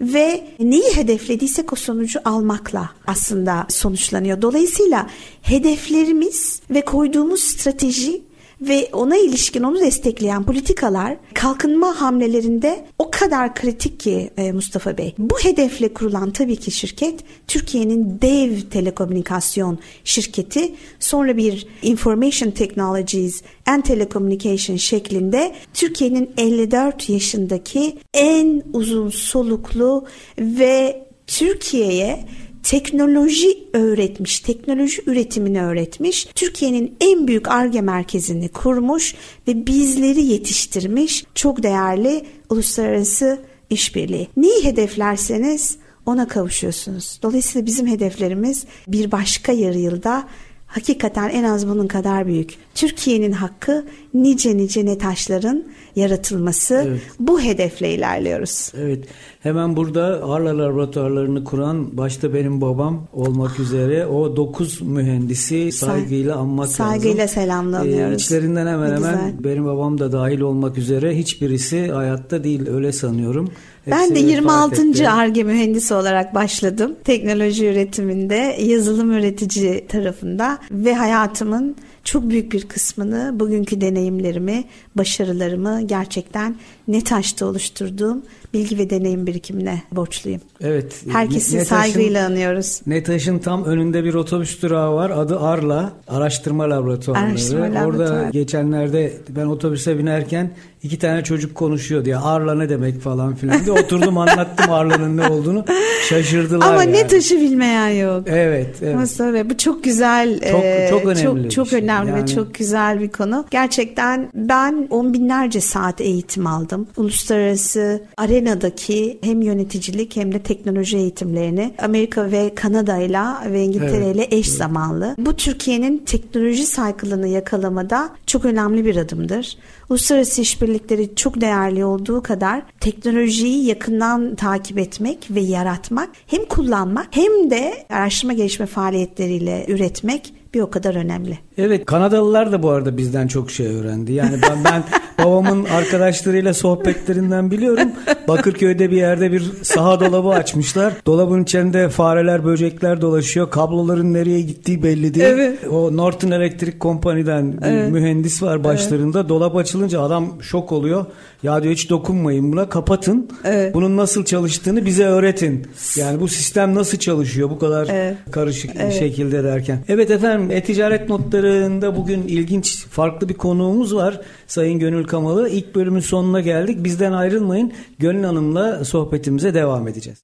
ve 0.00 0.44
neyi 0.58 0.96
hedeflediysek 0.96 1.72
o 1.72 1.76
sonucu 1.76 2.20
almakla 2.24 2.90
aslında 3.06 3.66
sonuçlanıyor. 3.68 4.42
Dolayısıyla 4.42 5.06
hedeflerimiz 5.42 6.60
ve 6.70 6.80
koyduğumuz 6.84 7.40
strateji 7.40 8.27
ve 8.60 8.88
ona 8.92 9.16
ilişkin 9.16 9.62
onu 9.62 9.80
destekleyen 9.80 10.44
politikalar 10.44 11.16
kalkınma 11.34 12.00
hamlelerinde 12.00 12.84
o 12.98 13.10
kadar 13.10 13.54
kritik 13.54 14.00
ki 14.00 14.30
e, 14.36 14.52
Mustafa 14.52 14.98
Bey. 14.98 15.14
Bu 15.18 15.38
hedefle 15.38 15.94
kurulan 15.94 16.30
tabii 16.30 16.56
ki 16.56 16.70
şirket 16.70 17.20
Türkiye'nin 17.46 18.18
dev 18.22 18.60
telekomünikasyon 18.70 19.78
şirketi 20.04 20.74
sonra 21.00 21.36
bir 21.36 21.66
Information 21.82 22.50
Technologies 22.50 23.42
and 23.66 23.82
Telecommunication 23.82 24.76
şeklinde 24.76 25.54
Türkiye'nin 25.74 26.30
54 26.36 27.08
yaşındaki 27.08 27.98
en 28.14 28.62
uzun 28.72 29.08
soluklu 29.08 30.04
ve 30.38 31.08
Türkiye'ye 31.26 32.24
teknoloji 32.62 33.48
öğretmiş, 33.72 34.40
teknoloji 34.40 35.02
üretimini 35.06 35.62
öğretmiş, 35.62 36.28
Türkiye'nin 36.34 36.96
en 37.00 37.28
büyük 37.28 37.48
ARGE 37.48 37.80
merkezini 37.80 38.48
kurmuş 38.48 39.14
ve 39.48 39.66
bizleri 39.66 40.24
yetiştirmiş 40.24 41.24
çok 41.34 41.62
değerli 41.62 42.24
uluslararası 42.50 43.38
işbirliği. 43.70 44.28
Neyi 44.36 44.64
hedeflerseniz 44.64 45.76
ona 46.06 46.28
kavuşuyorsunuz. 46.28 47.18
Dolayısıyla 47.22 47.66
bizim 47.66 47.86
hedeflerimiz 47.86 48.64
bir 48.88 49.12
başka 49.12 49.52
yarı 49.52 49.78
yılda 49.78 50.28
hakikaten 50.66 51.28
en 51.28 51.44
az 51.44 51.68
bunun 51.68 51.86
kadar 51.86 52.26
büyük. 52.26 52.54
Türkiye'nin 52.74 53.32
hakkı 53.32 53.86
nice 54.14 54.56
nice 54.56 54.86
netaşların 54.86 55.64
yaratılması. 55.96 56.84
Evet. 56.88 57.00
Bu 57.20 57.40
hedefle 57.40 57.94
ilerliyoruz. 57.94 58.72
Evet. 58.80 59.04
Hemen 59.40 59.76
burada 59.76 60.02
Arla 60.28 60.58
laboratuvarlarını 60.58 61.44
kuran 61.44 61.96
başta 61.96 62.34
benim 62.34 62.60
babam 62.60 63.06
olmak 63.12 63.60
üzere 63.60 64.06
o 64.06 64.36
9 64.36 64.82
mühendisi 64.82 65.72
saygıyla 65.72 66.36
anmak 66.36 66.68
saygıyla 66.68 67.22
lazım. 67.22 67.34
selamlanıyoruz. 67.42 68.12
Ee, 68.12 68.16
içlerinden 68.16 68.66
hemen 68.66 68.90
Ne 68.90 68.94
hemen 68.96 69.14
güzel. 69.14 69.44
benim 69.44 69.64
babam 69.66 69.98
da 69.98 70.12
dahil 70.12 70.40
olmak 70.40 70.78
üzere 70.78 71.18
hiçbirisi 71.18 71.90
hayatta 71.92 72.44
değil 72.44 72.68
öyle 72.68 72.92
sanıyorum. 72.92 73.50
Ben 73.90 73.98
Hepsi 74.00 74.14
de 74.14 74.18
vefat 74.20 74.30
26. 74.30 74.82
etti. 74.82 75.08
ARGE 75.08 75.42
mühendisi 75.42 75.94
olarak 75.94 76.34
başladım. 76.34 76.94
Teknoloji 77.04 77.66
üretiminde 77.66 78.56
yazılım 78.62 79.12
üretici 79.12 79.86
tarafında 79.88 80.58
ve 80.70 80.94
hayatımın 80.94 81.76
çok 82.04 82.30
büyük 82.30 82.52
bir 82.52 82.68
kısmını 82.68 83.40
bugünkü 83.40 83.80
deneyimlerimi, 83.80 84.64
başarılarımı 84.94 85.82
gerçekten 85.86 86.56
NETAŞ'ta 86.88 87.46
oluşturduğum 87.46 88.22
bilgi 88.54 88.78
ve 88.78 88.90
deneyim 88.90 89.26
birikimine 89.26 89.82
borçluyum. 89.92 90.40
Evet. 90.60 91.02
Herkesi 91.12 91.56
Ne- 91.56 91.60
Netaş'ın- 91.60 91.76
saygıyla 91.92 92.26
anıyoruz. 92.26 92.80
NETAŞ'ın 92.86 93.38
tam 93.38 93.64
önünde 93.64 94.04
bir 94.04 94.14
otobüs 94.14 94.62
durağı 94.62 94.94
var. 94.94 95.10
Adı 95.10 95.40
Arla. 95.40 95.92
Araştırma 96.08 96.70
Laboratuvarları. 96.70 97.26
Araştırma 97.30 97.64
Orada 97.66 97.80
laboratuvarı. 97.80 98.30
geçenlerde 98.30 99.12
ben 99.28 99.46
otobüse 99.46 99.98
binerken 99.98 100.50
iki 100.82 100.98
tane 100.98 101.24
çocuk 101.24 101.54
konuşuyor 101.54 102.04
diye. 102.04 102.16
Arla 102.16 102.54
ne 102.54 102.68
demek 102.68 103.00
falan 103.00 103.34
filan 103.34 103.64
diye. 103.64 103.72
Oturdum 103.80 104.18
anlattım 104.18 104.72
Arla'nın 104.72 105.16
ne 105.16 105.26
olduğunu. 105.28 105.64
Şaşırdılar 106.08 106.66
Ama 106.72 106.84
yani. 106.84 106.92
NETAŞ'ı 106.92 107.40
bilmeyen 107.40 107.88
yok. 107.88 108.22
Evet. 108.26 108.76
evet. 108.82 108.94
Mustafa 108.96 109.34
Bey, 109.34 109.50
bu 109.50 109.56
çok 109.56 109.84
güzel, 109.84 110.40
Çok- 110.50 110.64
e, 110.64 110.86
çok 110.90 111.04
önemli 111.06 111.42
çok, 111.42 111.50
çok 111.50 111.68
şey. 111.68 111.80
önemli 111.82 112.12
ve 112.14 112.18
Yani- 112.18 112.34
çok 112.34 112.54
güzel 112.54 113.00
bir 113.00 113.08
konu. 113.08 113.44
Gerçekten 113.50 114.28
ben 114.34 114.86
on 114.90 115.14
binlerce 115.14 115.60
saat 115.60 116.00
eğitim 116.00 116.46
aldım. 116.46 116.86
Uluslararası 116.96 118.02
arenadaki 118.38 119.18
hem 119.22 119.42
yöneticilik 119.42 120.16
hem 120.16 120.34
de 120.34 120.38
teknoloji 120.38 120.96
eğitimlerini 120.96 121.74
Amerika 121.78 122.30
ve 122.30 122.54
Kanada'yla 122.54 123.42
ve 123.52 123.62
İngiltere'yle 123.62 124.28
eş 124.30 124.48
zamanlı. 124.48 125.14
Bu 125.18 125.36
Türkiye'nin 125.36 125.98
teknoloji 125.98 126.64
cycle'ını 126.66 127.28
yakalamada 127.28 128.10
çok 128.26 128.44
önemli 128.44 128.84
bir 128.84 128.96
adımdır. 128.96 129.58
Uluslararası 129.90 130.40
işbirlikleri 130.40 131.14
çok 131.14 131.40
değerli 131.40 131.84
olduğu 131.84 132.22
kadar 132.22 132.62
teknolojiyi 132.80 133.66
yakından 133.66 134.34
takip 134.34 134.78
etmek 134.78 135.30
ve 135.30 135.40
yaratmak 135.40 136.08
hem 136.26 136.44
kullanmak 136.44 137.06
hem 137.10 137.50
de 137.50 137.74
araştırma 137.90 138.32
gelişme 138.32 138.66
faaliyetleriyle 138.66 139.64
üretmek 139.68 140.37
bir 140.54 140.60
o 140.60 140.70
kadar 140.70 140.94
önemli. 140.94 141.38
Evet 141.58 141.86
Kanadalılar 141.86 142.52
da 142.52 142.62
bu 142.62 142.70
arada 142.70 142.96
bizden 142.96 143.26
çok 143.26 143.50
şey 143.50 143.66
öğrendi. 143.66 144.12
Yani 144.12 144.36
ben, 144.42 144.64
ben 144.64 144.82
babamın 145.24 145.64
arkadaşlarıyla 145.64 146.54
sohbetlerinden 146.54 147.50
biliyorum. 147.50 147.88
Bakırköy'de 148.28 148.90
bir 148.90 148.96
yerde 148.96 149.32
bir 149.32 149.42
saha 149.62 150.00
dolabı 150.00 150.28
açmışlar. 150.28 150.92
Dolabın 151.06 151.42
içinde 151.42 151.88
fareler, 151.88 152.44
böcekler 152.44 153.00
dolaşıyor. 153.00 153.50
Kabloların 153.50 154.12
nereye 154.14 154.40
gittiği 154.40 154.82
belli 154.82 155.14
değil. 155.14 155.26
Evet. 155.26 155.58
O 155.70 155.96
Norton 155.96 156.30
Electric 156.30 156.78
Company'den 156.78 157.52
bir 157.52 157.66
Evet. 157.66 157.92
mühendis 157.92 158.42
var 158.42 158.64
başlarında. 158.64 159.28
Dolap 159.28 159.56
açılınca 159.56 160.00
adam 160.00 160.42
şok 160.42 160.72
oluyor. 160.72 161.06
Ya 161.42 161.62
diyor 161.62 161.74
hiç 161.74 161.90
dokunmayın 161.90 162.52
buna 162.52 162.68
kapatın. 162.68 163.28
Evet. 163.44 163.74
Bunun 163.74 163.96
nasıl 163.96 164.24
çalıştığını 164.24 164.84
bize 164.86 165.04
öğretin. 165.04 165.66
Yani 165.96 166.20
bu 166.20 166.28
sistem 166.28 166.74
nasıl 166.74 166.98
çalışıyor 166.98 167.50
bu 167.50 167.58
kadar 167.58 167.88
Evet. 167.92 168.16
karışık 168.30 168.70
şekilde 168.98 169.44
derken. 169.44 169.78
Evet 169.88 170.10
efendim 170.10 170.37
e-ticaret 170.50 171.08
notlarında 171.08 171.96
bugün 171.96 172.22
ilginç 172.22 172.86
farklı 172.86 173.28
bir 173.28 173.34
konuğumuz 173.34 173.94
var. 173.94 174.20
Sayın 174.46 174.78
Gönül 174.78 175.04
Kamalı. 175.04 175.48
İlk 175.48 175.74
bölümün 175.74 176.00
sonuna 176.00 176.40
geldik. 176.40 176.84
Bizden 176.84 177.12
ayrılmayın. 177.12 177.72
Gönül 177.98 178.24
Hanım'la 178.24 178.84
sohbetimize 178.84 179.54
devam 179.54 179.88
edeceğiz. 179.88 180.18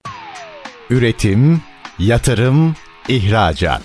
Üretim, 0.90 1.60
yatırım, 1.98 2.74
ihracat. 3.08 3.82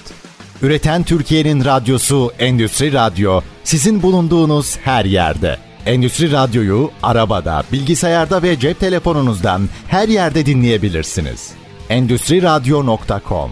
Üreten 0.62 1.04
Türkiye'nin 1.04 1.66
radyosu 1.66 2.32
Endüstri 2.40 2.94
Radyo 2.94 3.42
sizin 3.64 4.02
bulunduğunuz 4.02 4.78
her 4.78 5.06
yerde. 5.06 5.58
Endüstri 5.86 6.32
Radyo'yu 6.32 6.92
arabada, 7.04 7.64
bilgisayarda 7.72 8.44
ve 8.44 8.60
cep 8.60 8.80
telefonunuzdan 8.80 9.70
her 9.88 10.08
yerde 10.08 10.46
dinleyebilirsiniz. 10.46 11.52
Endüstriradyo.com 11.90 13.52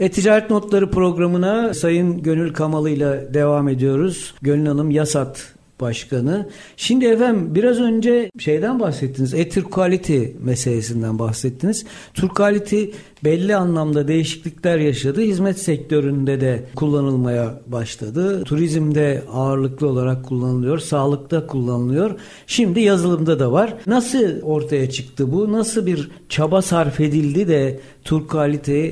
E-Ticaret 0.00 0.50
Notları 0.50 0.90
programına 0.90 1.74
Sayın 1.74 2.22
Gönül 2.22 2.52
Kamalı 2.52 2.90
ile 2.90 3.34
devam 3.34 3.68
ediyoruz. 3.68 4.34
Gönül 4.42 4.66
Hanım 4.66 4.90
Yasat 4.90 5.54
Başkanı. 5.80 6.48
Şimdi 6.76 7.06
efendim 7.06 7.54
biraz 7.54 7.80
önce 7.80 8.30
şeyden 8.38 8.80
bahsettiniz. 8.80 9.34
E-Türk 9.34 9.70
Quality 9.70 10.24
meselesinden 10.42 11.18
bahsettiniz. 11.18 11.86
Türk 12.14 12.36
Quality 12.36 12.84
belli 13.24 13.56
anlamda 13.56 14.08
değişiklikler 14.08 14.78
yaşadı. 14.78 15.20
Hizmet 15.20 15.58
sektöründe 15.58 16.40
de 16.40 16.64
kullanılmaya 16.76 17.60
başladı. 17.66 18.44
Turizmde 18.44 19.22
ağırlıklı 19.32 19.88
olarak 19.88 20.24
kullanılıyor. 20.24 20.78
Sağlıkta 20.78 21.46
kullanılıyor. 21.46 22.10
Şimdi 22.46 22.80
yazılımda 22.80 23.38
da 23.38 23.52
var. 23.52 23.74
Nasıl 23.86 24.42
ortaya 24.42 24.90
çıktı 24.90 25.32
bu? 25.32 25.52
Nasıl 25.52 25.86
bir 25.86 26.10
çaba 26.28 26.62
sarf 26.62 27.00
edildi 27.00 27.48
de 27.48 27.80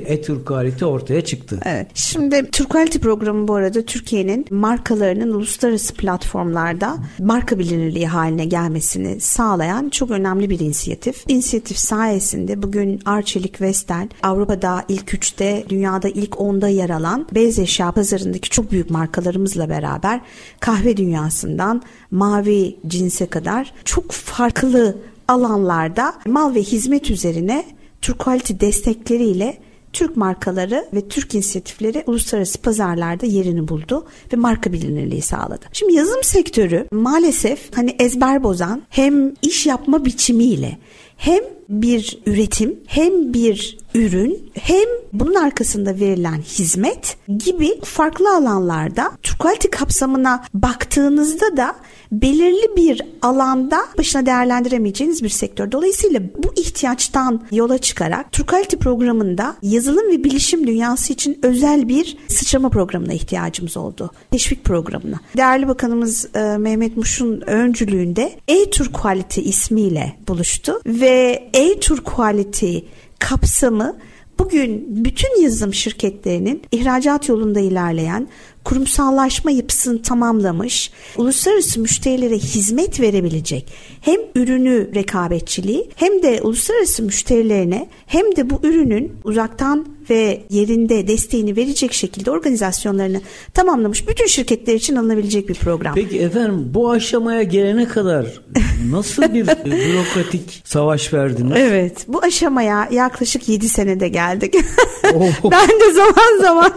E-Türk 0.06 0.46
kalite 0.46 0.86
ortaya 0.86 1.24
çıktı? 1.24 1.60
Evet. 1.64 1.86
Şimdi 1.94 2.50
Türk 2.52 2.70
Quality 2.70 2.98
programı 2.98 3.48
bu 3.48 3.54
arada 3.54 3.82
Türkiye'nin 3.82 4.46
markalarının 4.50 5.34
uluslararası 5.34 5.94
platformlarda 5.94 6.98
marka 7.18 7.58
bilinirliği 7.58 8.06
haline 8.06 8.44
gelmesini 8.44 9.20
sağlayan 9.20 9.88
çok 9.88 10.10
önemli 10.10 10.50
bir 10.50 10.60
inisiyatif. 10.60 11.24
İnisiyatif 11.28 11.78
sayesinde 11.78 12.62
bugün 12.62 13.00
Arçelik 13.04 13.60
Vestel 13.60 14.08
Avrupa'da 14.22 14.84
ilk 14.88 15.14
üçte, 15.14 15.64
dünyada 15.68 16.08
ilk 16.08 16.40
onda 16.40 16.68
yer 16.68 16.90
alan 16.90 17.26
beyaz 17.34 17.58
eşya 17.58 17.92
pazarındaki 17.92 18.50
çok 18.50 18.72
büyük 18.72 18.90
markalarımızla 18.90 19.68
beraber 19.68 20.20
kahve 20.60 20.96
dünyasından 20.96 21.82
mavi 22.10 22.76
cinse 22.86 23.26
kadar 23.26 23.72
çok 23.84 24.12
farklı 24.12 24.96
alanlarda 25.28 26.14
mal 26.26 26.54
ve 26.54 26.62
hizmet 26.62 27.10
üzerine 27.10 27.77
Türk 28.02 28.18
Quality 28.18 28.52
destekleriyle 28.60 29.58
Türk 29.92 30.16
markaları 30.16 30.88
ve 30.94 31.08
Türk 31.08 31.34
inisiyatifleri 31.34 32.04
uluslararası 32.06 32.58
pazarlarda 32.58 33.26
yerini 33.26 33.68
buldu 33.68 34.06
ve 34.32 34.36
marka 34.36 34.72
bilinirliği 34.72 35.22
sağladı. 35.22 35.64
Şimdi 35.72 35.92
yazılım 35.92 36.22
sektörü 36.22 36.88
maalesef 36.92 37.76
hani 37.76 37.96
ezber 37.98 38.42
bozan 38.42 38.82
hem 38.88 39.34
iş 39.42 39.66
yapma 39.66 40.04
biçimiyle 40.04 40.78
hem 41.16 41.40
bir 41.68 42.18
üretim 42.26 42.80
hem 42.86 43.34
bir 43.34 43.78
ürün 43.94 44.50
hem 44.54 44.86
bunun 45.12 45.34
arkasında 45.34 46.00
verilen 46.00 46.42
hizmet 46.42 47.16
gibi 47.38 47.80
farklı 47.84 48.36
alanlarda 48.36 49.12
Türk 49.22 49.70
kapsamına 49.70 50.44
baktığınızda 50.54 51.56
da 51.56 51.74
belirli 52.12 52.76
bir 52.76 53.02
alanda 53.22 53.78
başına 53.98 54.26
değerlendiremeyeceğiniz 54.26 55.22
bir 55.22 55.28
sektör. 55.28 55.72
Dolayısıyla 55.72 56.20
bu 56.36 56.52
ihtiyaçtan 56.56 57.42
yola 57.52 57.78
çıkarak 57.78 58.32
Türk 58.32 58.80
programında 58.80 59.56
yazılım 59.62 60.12
ve 60.12 60.24
bilişim 60.24 60.66
dünyası 60.66 61.12
için 61.12 61.38
özel 61.42 61.88
bir 61.88 62.16
sıçrama 62.28 62.68
programına 62.68 63.12
ihtiyacımız 63.12 63.76
oldu. 63.76 64.10
Teşvik 64.30 64.64
programına. 64.64 65.20
Değerli 65.36 65.68
Bakanımız 65.68 66.28
e, 66.34 66.58
Mehmet 66.58 66.96
Muş'un 66.96 67.40
öncülüğünde 67.40 68.32
E-Türk 68.48 68.94
Quality 68.94 69.40
ismiyle 69.40 70.16
buluştu 70.28 70.80
ve 70.86 71.50
E-Türk 71.54 72.04
Quality 72.04 72.78
kapsamı 73.18 73.96
bugün 74.38 74.86
bütün 75.04 75.42
yazılım 75.42 75.74
şirketlerinin 75.74 76.62
ihracat 76.72 77.28
yolunda 77.28 77.60
ilerleyen 77.60 78.28
kurumsallaşma 78.64 79.50
yapısını 79.50 80.02
tamamlamış, 80.02 80.90
uluslararası 81.16 81.80
müşterilere 81.80 82.38
hizmet 82.38 83.00
verebilecek 83.00 83.72
hem 84.00 84.20
ürünü 84.34 84.94
rekabetçiliği 84.94 85.90
hem 85.96 86.22
de 86.22 86.42
uluslararası 86.42 87.02
müşterilerine 87.02 87.88
hem 88.06 88.36
de 88.36 88.50
bu 88.50 88.60
ürünün 88.62 89.12
uzaktan 89.24 89.86
ve 90.10 90.42
yerinde 90.50 91.08
desteğini 91.08 91.56
verecek 91.56 91.92
şekilde 91.92 92.30
organizasyonlarını 92.30 93.20
tamamlamış 93.54 94.08
bütün 94.08 94.26
şirketler 94.26 94.74
için 94.74 94.96
alınabilecek 94.96 95.48
bir 95.48 95.54
program. 95.54 95.94
Peki 95.94 96.20
efendim 96.20 96.70
bu 96.74 96.90
aşamaya 96.90 97.42
gelene 97.42 97.88
kadar 97.88 98.26
nasıl 98.90 99.22
bir 99.22 99.46
bürokratik 99.46 100.62
savaş 100.64 101.14
verdiniz? 101.14 101.52
Evet 101.56 102.04
bu 102.08 102.22
aşamaya 102.22 102.88
yaklaşık 102.92 103.48
7 103.48 103.68
senede 103.68 104.08
geldik. 104.08 104.54
ben 105.44 105.68
de 105.80 105.92
zaman 105.92 106.40
zaman 106.40 106.72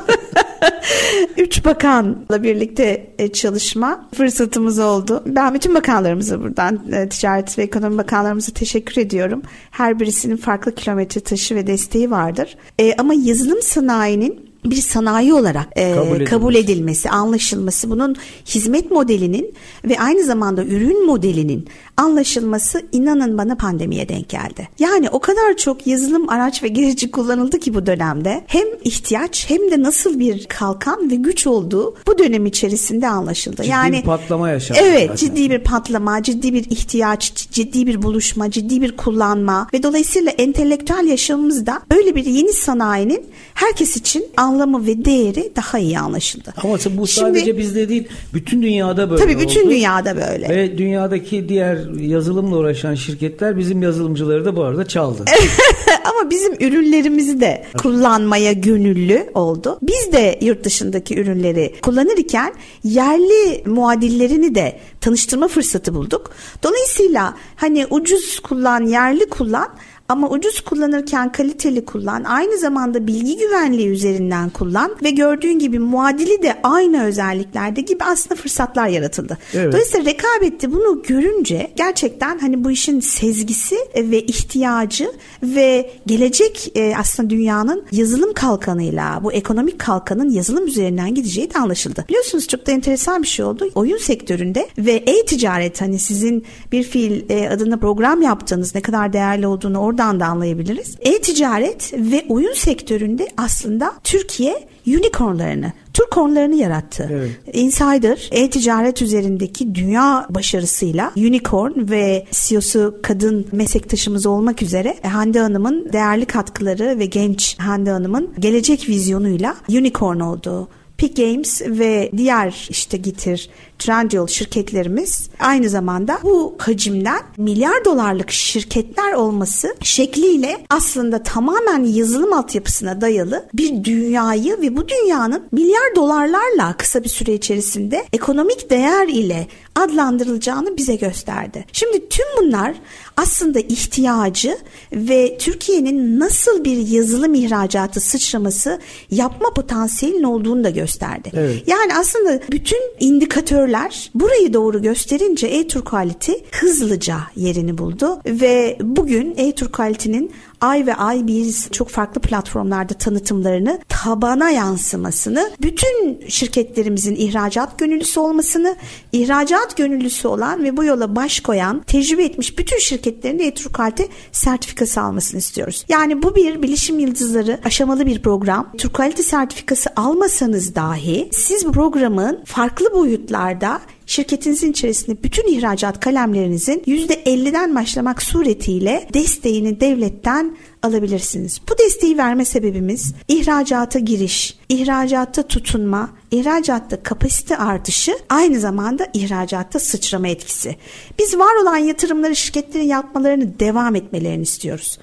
3 1.37 1.65
bakanla 1.65 2.43
birlikte 2.43 3.13
e, 3.19 3.31
çalışma 3.31 4.09
fırsatımız 4.13 4.79
oldu. 4.79 5.23
Ben 5.25 5.53
bütün 5.53 5.75
bakanlarımıza 5.75 6.41
buradan 6.41 6.81
e, 6.91 7.09
Ticaret 7.09 7.57
ve 7.57 7.63
Ekonomi 7.63 7.97
Bakanlarımıza 7.97 8.51
teşekkür 8.51 9.01
ediyorum. 9.01 9.41
Her 9.71 9.99
birisinin 9.99 10.37
farklı 10.37 10.75
kilometre 10.75 11.21
taşı 11.21 11.55
ve 11.55 11.67
desteği 11.67 12.11
vardır. 12.11 12.57
E, 12.79 12.93
ama 12.93 13.13
yazılım 13.21 13.61
sanayinin 13.61 14.50
bir 14.65 14.81
sanayi 14.81 15.33
olarak 15.33 15.67
e, 15.75 15.93
kabul, 15.93 16.07
edilmesi. 16.07 16.29
kabul 16.29 16.55
edilmesi, 16.55 17.09
anlaşılması, 17.09 17.89
bunun 17.89 18.15
hizmet 18.45 18.91
modelinin 18.91 19.53
ve 19.85 19.99
aynı 19.99 20.23
zamanda 20.23 20.63
ürün 20.63 21.05
modelinin 21.05 21.67
anlaşılması 21.97 22.81
inanın 22.91 23.37
bana 23.37 23.55
pandemiye 23.55 24.09
denk 24.09 24.29
geldi. 24.29 24.69
Yani 24.79 25.09
o 25.09 25.19
kadar 25.19 25.57
çok 25.57 25.87
yazılım 25.87 26.29
araç 26.29 26.63
ve 26.63 26.67
gerici 26.67 27.11
kullanıldı 27.11 27.59
ki 27.59 27.73
bu 27.73 27.85
dönemde 27.85 28.43
hem 28.47 28.67
ihtiyaç 28.83 29.49
hem 29.49 29.71
de 29.71 29.83
nasıl 29.83 30.19
bir 30.19 30.45
kalkan 30.45 31.11
ve 31.11 31.15
güç 31.15 31.47
olduğu 31.47 31.95
bu 32.07 32.17
dönem 32.17 32.45
içerisinde 32.45 33.07
anlaşıldı. 33.07 33.55
Ciddi 33.57 33.67
yani 33.67 33.97
bir 33.97 34.03
patlama 34.03 34.49
yaşandı. 34.49 34.79
Evet, 34.83 35.01
zaten. 35.01 35.15
ciddi 35.15 35.49
bir 35.49 35.59
patlama, 35.59 36.23
ciddi 36.23 36.53
bir 36.53 36.65
ihtiyaç, 36.69 37.49
ciddi 37.51 37.87
bir 37.87 38.01
buluşma, 38.01 38.51
ciddi 38.51 38.81
bir 38.81 38.97
kullanma 38.97 39.67
ve 39.73 39.83
dolayısıyla 39.83 40.31
entelektüel 40.31 41.05
yaşamımızda 41.07 41.81
böyle 41.91 42.15
bir 42.15 42.25
yeni 42.25 42.53
sanayinin 42.53 43.25
herkes 43.53 43.97
için 43.97 44.25
anlamı 44.51 44.87
ve 44.87 45.05
değeri 45.05 45.51
daha 45.55 45.79
iyi 45.79 45.99
anlaşıldı. 45.99 46.53
Ama 46.63 46.77
bu 46.89 47.07
sadece 47.07 47.45
Şimdi, 47.45 47.57
bizde 47.57 47.89
değil, 47.89 48.07
bütün 48.33 48.61
dünyada 48.61 49.09
böyle 49.09 49.23
Tabii 49.23 49.39
bütün 49.39 49.61
oldu. 49.61 49.69
dünyada 49.69 50.15
böyle. 50.15 50.49
Ve 50.49 50.77
dünyadaki 50.77 51.49
diğer 51.49 51.99
yazılımla 51.99 52.57
uğraşan 52.57 52.95
şirketler 52.95 53.57
bizim 53.57 53.81
yazılımcıları 53.81 54.45
da 54.45 54.55
bu 54.55 54.63
arada 54.63 54.87
çaldı. 54.87 55.25
Ama 56.05 56.29
bizim 56.29 56.53
ürünlerimizi 56.53 57.41
de 57.41 57.63
kullanmaya 57.77 58.51
gönüllü 58.51 59.29
oldu. 59.33 59.79
Biz 59.81 60.11
de 60.13 60.39
yurt 60.41 60.63
dışındaki 60.63 61.19
ürünleri 61.19 61.75
kullanırken 61.81 62.53
yerli 62.83 63.63
muadillerini 63.65 64.55
de 64.55 64.79
tanıştırma 65.01 65.47
fırsatı 65.47 65.93
bulduk. 65.93 66.31
Dolayısıyla 66.63 67.35
hani 67.55 67.85
ucuz 67.89 68.39
kullan, 68.39 68.85
yerli 68.85 69.29
kullan 69.29 69.69
ama 70.11 70.29
ucuz 70.29 70.61
kullanırken 70.61 71.31
kaliteli 71.31 71.85
kullan. 71.85 72.23
Aynı 72.23 72.57
zamanda 72.57 73.07
bilgi 73.07 73.37
güvenliği 73.37 73.87
üzerinden 73.87 74.49
kullan 74.49 74.95
ve 75.03 75.09
gördüğün 75.09 75.59
gibi 75.59 75.79
muadili 75.79 76.43
de 76.43 76.59
aynı 76.63 77.03
özelliklerde 77.03 77.81
gibi 77.81 78.03
aslında 78.03 78.35
fırsatlar 78.35 78.87
yaratıldı. 78.87 79.37
Evet. 79.53 79.73
Dolayısıyla 79.73 80.11
rekabette 80.11 80.71
bunu 80.71 81.03
görünce 81.03 81.71
gerçekten 81.75 82.39
hani 82.39 82.63
bu 82.63 82.71
işin 82.71 82.99
sezgisi 82.99 83.75
ve 83.95 84.21
ihtiyacı 84.21 85.11
ve 85.43 85.91
gelecek 86.05 86.71
e, 86.75 86.93
aslında 86.97 87.29
dünyanın 87.29 87.83
yazılım 87.91 88.33
kalkanıyla 88.33 89.19
bu 89.23 89.33
ekonomik 89.33 89.79
kalkanın 89.79 90.29
yazılım 90.29 90.67
üzerinden 90.67 91.15
gideceği 91.15 91.53
de 91.53 91.59
anlaşıldı. 91.59 92.05
Biliyorsunuz 92.09 92.47
çok 92.47 92.67
da 92.67 92.71
enteresan 92.71 93.23
bir 93.23 93.27
şey 93.27 93.45
oldu. 93.45 93.69
Oyun 93.75 93.97
sektöründe 93.97 94.67
ve 94.77 94.91
e-ticaret 94.91 95.81
hani 95.81 95.99
sizin 95.99 96.45
bir 96.71 96.83
fiil 96.83 97.29
e, 97.29 97.49
adına 97.49 97.77
program 97.77 98.21
yaptığınız 98.21 98.75
ne 98.75 98.81
kadar 98.81 99.13
değerli 99.13 99.47
olduğunu 99.47 99.77
orada 99.77 100.00
buradan 100.01 100.19
da 100.19 100.25
anlayabiliriz. 100.25 100.95
E-ticaret 100.99 101.93
ve 101.93 102.25
oyun 102.29 102.53
sektöründe 102.53 103.27
aslında 103.37 103.93
Türkiye 104.03 104.67
unicornlarını, 104.87 105.71
Turkornlarını 105.93 106.55
yarattı. 106.55 107.09
Evet. 107.11 107.55
Insider 107.55 108.29
e-ticaret 108.31 109.01
üzerindeki 109.01 109.75
dünya 109.75 110.25
başarısıyla 110.29 111.11
unicorn 111.17 111.89
ve 111.89 112.25
CEO'su 112.31 112.99
kadın 113.03 113.47
meslektaşımız 113.51 114.25
olmak 114.25 114.61
üzere 114.61 114.97
Hande 115.03 115.39
Hanım'ın 115.39 115.89
değerli 115.93 116.25
katkıları 116.25 116.99
ve 116.99 117.05
genç 117.05 117.59
Hande 117.59 117.91
Hanım'ın 117.91 118.29
gelecek 118.39 118.89
vizyonuyla 118.89 119.55
unicorn 119.69 120.19
oldu. 120.19 120.67
Peak 121.01 121.15
Games 121.15 121.61
ve 121.61 122.11
diğer 122.17 122.67
işte 122.69 122.97
Getir, 122.97 123.49
Trendyol 123.79 124.27
şirketlerimiz 124.27 125.29
aynı 125.39 125.69
zamanda 125.69 126.19
bu 126.23 126.55
hacimden 126.59 127.21
milyar 127.37 127.85
dolarlık 127.85 128.31
şirketler 128.31 129.13
olması 129.13 129.75
şekliyle 129.81 130.57
aslında 130.69 131.23
tamamen 131.23 131.83
yazılım 131.83 132.33
altyapısına 132.33 133.01
dayalı 133.01 133.45
bir 133.53 133.83
dünyayı 133.83 134.61
ve 134.61 134.77
bu 134.77 134.87
dünyanın 134.89 135.43
milyar 135.51 135.95
dolarlarla 135.95 136.75
kısa 136.77 137.03
bir 137.03 137.09
süre 137.09 137.33
içerisinde 137.33 138.05
ekonomik 138.13 138.69
değer 138.69 139.07
ile 139.07 139.47
adlandırılacağını 139.75 140.77
bize 140.77 140.95
gösterdi. 140.95 141.65
Şimdi 141.73 142.09
tüm 142.09 142.25
bunlar 142.41 142.75
aslında 143.21 143.59
ihtiyacı 143.59 144.57
ve 144.93 145.37
Türkiye'nin 145.37 146.19
nasıl 146.19 146.63
bir 146.63 146.77
yazılım 146.87 147.33
ihracatı 147.33 147.99
sıçraması 147.99 148.79
yapma 149.11 149.53
potansiyelinin 149.53 150.23
olduğunu 150.23 150.63
da 150.63 150.69
gösterdi. 150.69 151.31
Evet. 151.33 151.63
Yani 151.67 151.95
aslında 151.95 152.39
bütün 152.51 152.81
indikatörler 152.99 154.11
burayı 154.15 154.53
doğru 154.53 154.81
gösterince 154.81 155.47
e-Tur 155.47 155.81
Quality 155.81 156.31
hızlıca 156.51 157.17
yerini 157.35 157.77
buldu 157.77 158.21
ve 158.25 158.77
bugün 158.81 159.33
e-Tur 159.37 159.71
Quality'nin 159.71 160.31
ay 160.61 160.85
ve 160.85 160.95
ay 160.95 161.27
biz 161.27 161.69
çok 161.71 161.89
farklı 161.89 162.21
platformlarda 162.21 162.93
tanıtımlarını 162.93 163.79
tabana 163.89 164.49
yansımasını 164.49 165.51
bütün 165.61 166.23
şirketlerimizin 166.27 167.15
ihracat 167.15 167.79
gönüllüsü 167.79 168.19
olmasını 168.19 168.75
ihracat 169.11 169.77
gönüllüsü 169.77 170.27
olan 170.27 170.63
ve 170.63 170.77
bu 170.77 170.83
yola 170.83 171.15
baş 171.15 171.39
koyan 171.39 171.81
tecrübe 171.87 172.23
etmiş 172.23 172.57
bütün 172.57 172.77
şirketlerin 172.77 173.39
de 173.39 173.47
Etrukalite 173.47 174.07
sertifikası 174.31 175.01
almasını 175.01 175.39
istiyoruz. 175.39 175.85
Yani 175.89 176.23
bu 176.23 176.35
bir 176.35 176.61
bilişim 176.61 176.99
yıldızları 176.99 177.59
aşamalı 177.65 178.05
bir 178.05 178.21
program. 178.21 178.71
Turkalite 178.77 179.23
sertifikası 179.23 179.89
almasanız 179.95 180.75
dahi 180.75 181.29
siz 181.31 181.65
bu 181.65 181.71
programın 181.71 182.43
farklı 182.45 182.93
boyutlarda 182.93 183.81
şirketinizin 184.11 184.71
içerisinde 184.71 185.23
bütün 185.23 185.47
ihracat 185.47 185.99
kalemlerinizin 185.99 186.79
%50'den 186.79 187.75
başlamak 187.75 188.23
suretiyle 188.23 189.07
desteğini 189.13 189.79
devletten 189.79 190.57
alabilirsiniz. 190.83 191.61
Bu 191.69 191.77
desteği 191.77 192.17
verme 192.17 192.45
sebebimiz 192.45 193.13
ihracata 193.27 193.99
giriş, 193.99 194.57
ihracatta 194.69 195.43
tutunma, 195.43 196.09
ihracatta 196.31 197.03
kapasite 197.03 197.57
artışı, 197.57 198.17
aynı 198.29 198.59
zamanda 198.59 199.07
ihracatta 199.13 199.79
sıçrama 199.79 200.27
etkisi. 200.27 200.75
Biz 201.19 201.39
var 201.39 201.61
olan 201.63 201.77
yatırımları 201.77 202.35
şirketlerin 202.35 202.87
yapmalarını 202.87 203.59
devam 203.59 203.95
etmelerini 203.95 204.43
istiyoruz. 204.43 204.99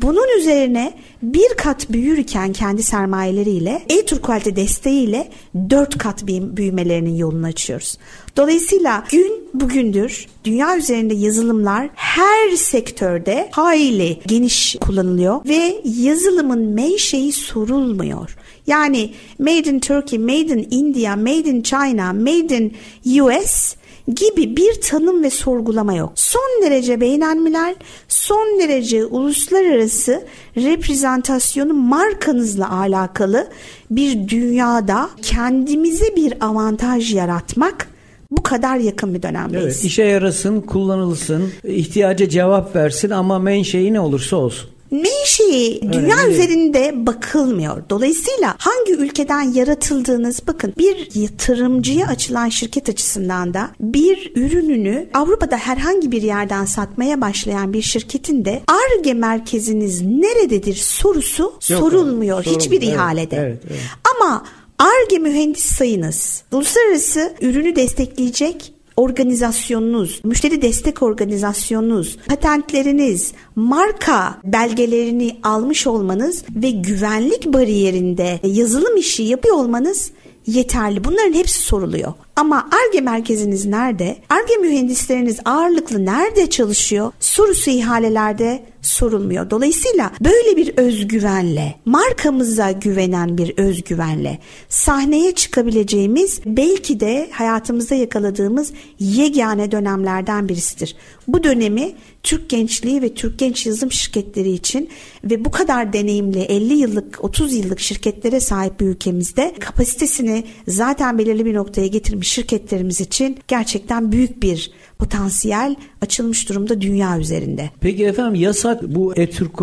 Bunun 0.00 0.38
üzerine 0.38 0.92
bir 1.22 1.48
kat 1.56 1.92
büyürken 1.92 2.52
kendi 2.52 2.82
sermayeleriyle 2.82 3.82
e-Turkualite 3.88 4.56
desteğiyle 4.56 5.28
dört 5.70 5.98
kat 5.98 6.26
büyümelerinin 6.26 7.16
yolunu 7.16 7.46
açıyoruz. 7.46 7.98
Dolayısıyla 8.36 9.04
gün 9.10 9.48
bugündür 9.54 10.26
dünya 10.44 10.76
üzerinde 10.76 11.14
yazılımlar 11.14 11.90
her 11.94 12.50
sektörde 12.56 13.48
hayli 13.52 14.20
geniş 14.26 14.76
kullanılıyor 14.80 15.40
ve 15.48 15.80
yazılımın 15.84 16.60
menşei 16.60 17.32
sorulmuyor. 17.32 18.36
Yani 18.66 19.12
made 19.38 19.70
in 19.70 19.80
Turkey, 19.80 20.18
made 20.18 20.52
in 20.52 20.68
India, 20.70 21.16
made 21.16 21.50
in 21.50 21.62
China, 21.62 22.12
made 22.12 22.56
in 22.56 22.74
US 23.22 23.74
gibi 24.08 24.56
bir 24.56 24.80
tanım 24.80 25.22
ve 25.22 25.30
sorgulama 25.30 25.94
yok. 25.94 26.12
Son 26.14 26.62
derece 26.62 27.00
beğenenmiler, 27.00 27.74
son 28.08 28.60
derece 28.60 29.04
uluslararası 29.04 30.24
reprezentasyonu 30.56 31.74
markanızla 31.74 32.80
alakalı 32.80 33.48
bir 33.90 34.28
dünyada 34.28 35.10
kendimize 35.22 36.16
bir 36.16 36.34
avantaj 36.40 37.14
yaratmak 37.14 37.86
bu 38.30 38.42
kadar 38.42 38.76
yakın 38.76 39.14
bir 39.14 39.22
dönemdeyiz. 39.22 39.64
Evet, 39.64 39.84
işe 39.84 40.02
yarasın, 40.02 40.60
kullanılsın, 40.60 41.52
ihtiyaca 41.64 42.28
cevap 42.28 42.76
versin 42.76 43.10
ama 43.10 43.38
menşei 43.38 43.92
ne 43.92 44.00
olursa 44.00 44.36
olsun 44.36 44.70
menşei 44.92 45.92
dünya 45.92 46.16
Öyle 46.16 46.32
üzerinde 46.32 47.06
bakılmıyor. 47.06 47.82
Dolayısıyla 47.90 48.56
hangi 48.58 48.92
ülkeden 48.92 49.42
yaratıldığınız 49.42 50.40
bakın 50.46 50.74
bir 50.78 51.08
yatırımcıya 51.14 52.06
açılan 52.06 52.48
şirket 52.48 52.88
açısından 52.88 53.54
da 53.54 53.70
bir 53.80 54.32
ürününü 54.36 55.08
Avrupa'da 55.14 55.56
herhangi 55.56 56.12
bir 56.12 56.22
yerden 56.22 56.64
satmaya 56.64 57.20
başlayan 57.20 57.72
bir 57.72 57.82
şirketin 57.82 58.44
de 58.44 58.62
ARGE 58.66 59.14
merkeziniz 59.14 60.02
nerededir 60.02 60.74
sorusu 60.74 61.42
Yok, 61.42 61.62
sorulmuyor 61.62 62.44
sorun, 62.44 62.56
hiçbir 62.56 62.82
evet, 62.82 62.94
ihalede. 62.94 63.36
Evet, 63.36 63.62
evet. 63.70 63.80
Ama 64.14 64.44
ARGE 64.78 65.18
mühendis 65.18 65.64
sayınız 65.64 66.42
uluslararası 66.52 67.34
ürünü 67.40 67.76
destekleyecek 67.76 68.72
organizasyonunuz, 69.02 70.20
müşteri 70.24 70.62
destek 70.62 71.02
organizasyonunuz, 71.02 72.18
patentleriniz, 72.28 73.32
marka 73.56 74.38
belgelerini 74.44 75.36
almış 75.42 75.86
olmanız 75.86 76.44
ve 76.56 76.70
güvenlik 76.70 77.52
bariyerinde 77.52 78.40
yazılım 78.42 78.96
işi 78.96 79.22
yapıyor 79.22 79.56
olmanız 79.56 80.10
yeterli. 80.46 81.04
Bunların 81.04 81.32
hepsi 81.32 81.62
soruluyor. 81.62 82.12
Ama 82.36 82.68
ARGE 82.72 83.00
merkeziniz 83.00 83.66
nerede? 83.66 84.16
ARGE 84.28 84.56
mühendisleriniz 84.56 85.38
ağırlıklı 85.44 86.04
nerede 86.04 86.50
çalışıyor? 86.50 87.12
Sorusu 87.20 87.70
ihalelerde 87.70 88.62
sorulmuyor. 88.82 89.50
Dolayısıyla 89.50 90.12
böyle 90.24 90.56
bir 90.56 90.76
özgüvenle, 90.76 91.74
markamıza 91.84 92.70
güvenen 92.70 93.38
bir 93.38 93.58
özgüvenle 93.58 94.38
sahneye 94.68 95.34
çıkabileceğimiz 95.34 96.40
belki 96.46 97.00
de 97.00 97.30
hayatımızda 97.32 97.94
yakaladığımız 97.94 98.72
yegane 98.98 99.72
dönemlerden 99.72 100.48
birisidir. 100.48 100.96
Bu 101.28 101.44
dönemi 101.44 101.92
Türk 102.22 102.50
gençliği 102.50 103.02
ve 103.02 103.14
Türk 103.14 103.38
genç 103.38 103.66
yazılım 103.66 103.92
şirketleri 103.92 104.50
için 104.50 104.88
ve 105.24 105.44
bu 105.44 105.50
kadar 105.50 105.92
deneyimli 105.92 106.40
50 106.40 106.74
yıllık 106.74 107.24
30 107.24 107.54
yıllık 107.54 107.80
şirketlere 107.80 108.40
sahip 108.40 108.80
bir 108.80 108.86
ülkemizde 108.86 109.54
kapasitesini 109.60 110.44
zaten 110.68 111.18
belirli 111.18 111.46
bir 111.46 111.54
noktaya 111.54 111.86
getirmiş 111.86 112.21
şirketlerimiz 112.22 113.00
için 113.00 113.38
gerçekten 113.48 114.12
büyük 114.12 114.42
bir 114.42 114.70
potansiyel 114.98 115.76
açılmış 116.00 116.48
durumda 116.48 116.80
dünya 116.80 117.18
üzerinde. 117.18 117.70
Peki 117.80 118.04
efendim 118.04 118.34
yasak 118.34 118.82
bu 118.82 119.14
e-Türk 119.16 119.62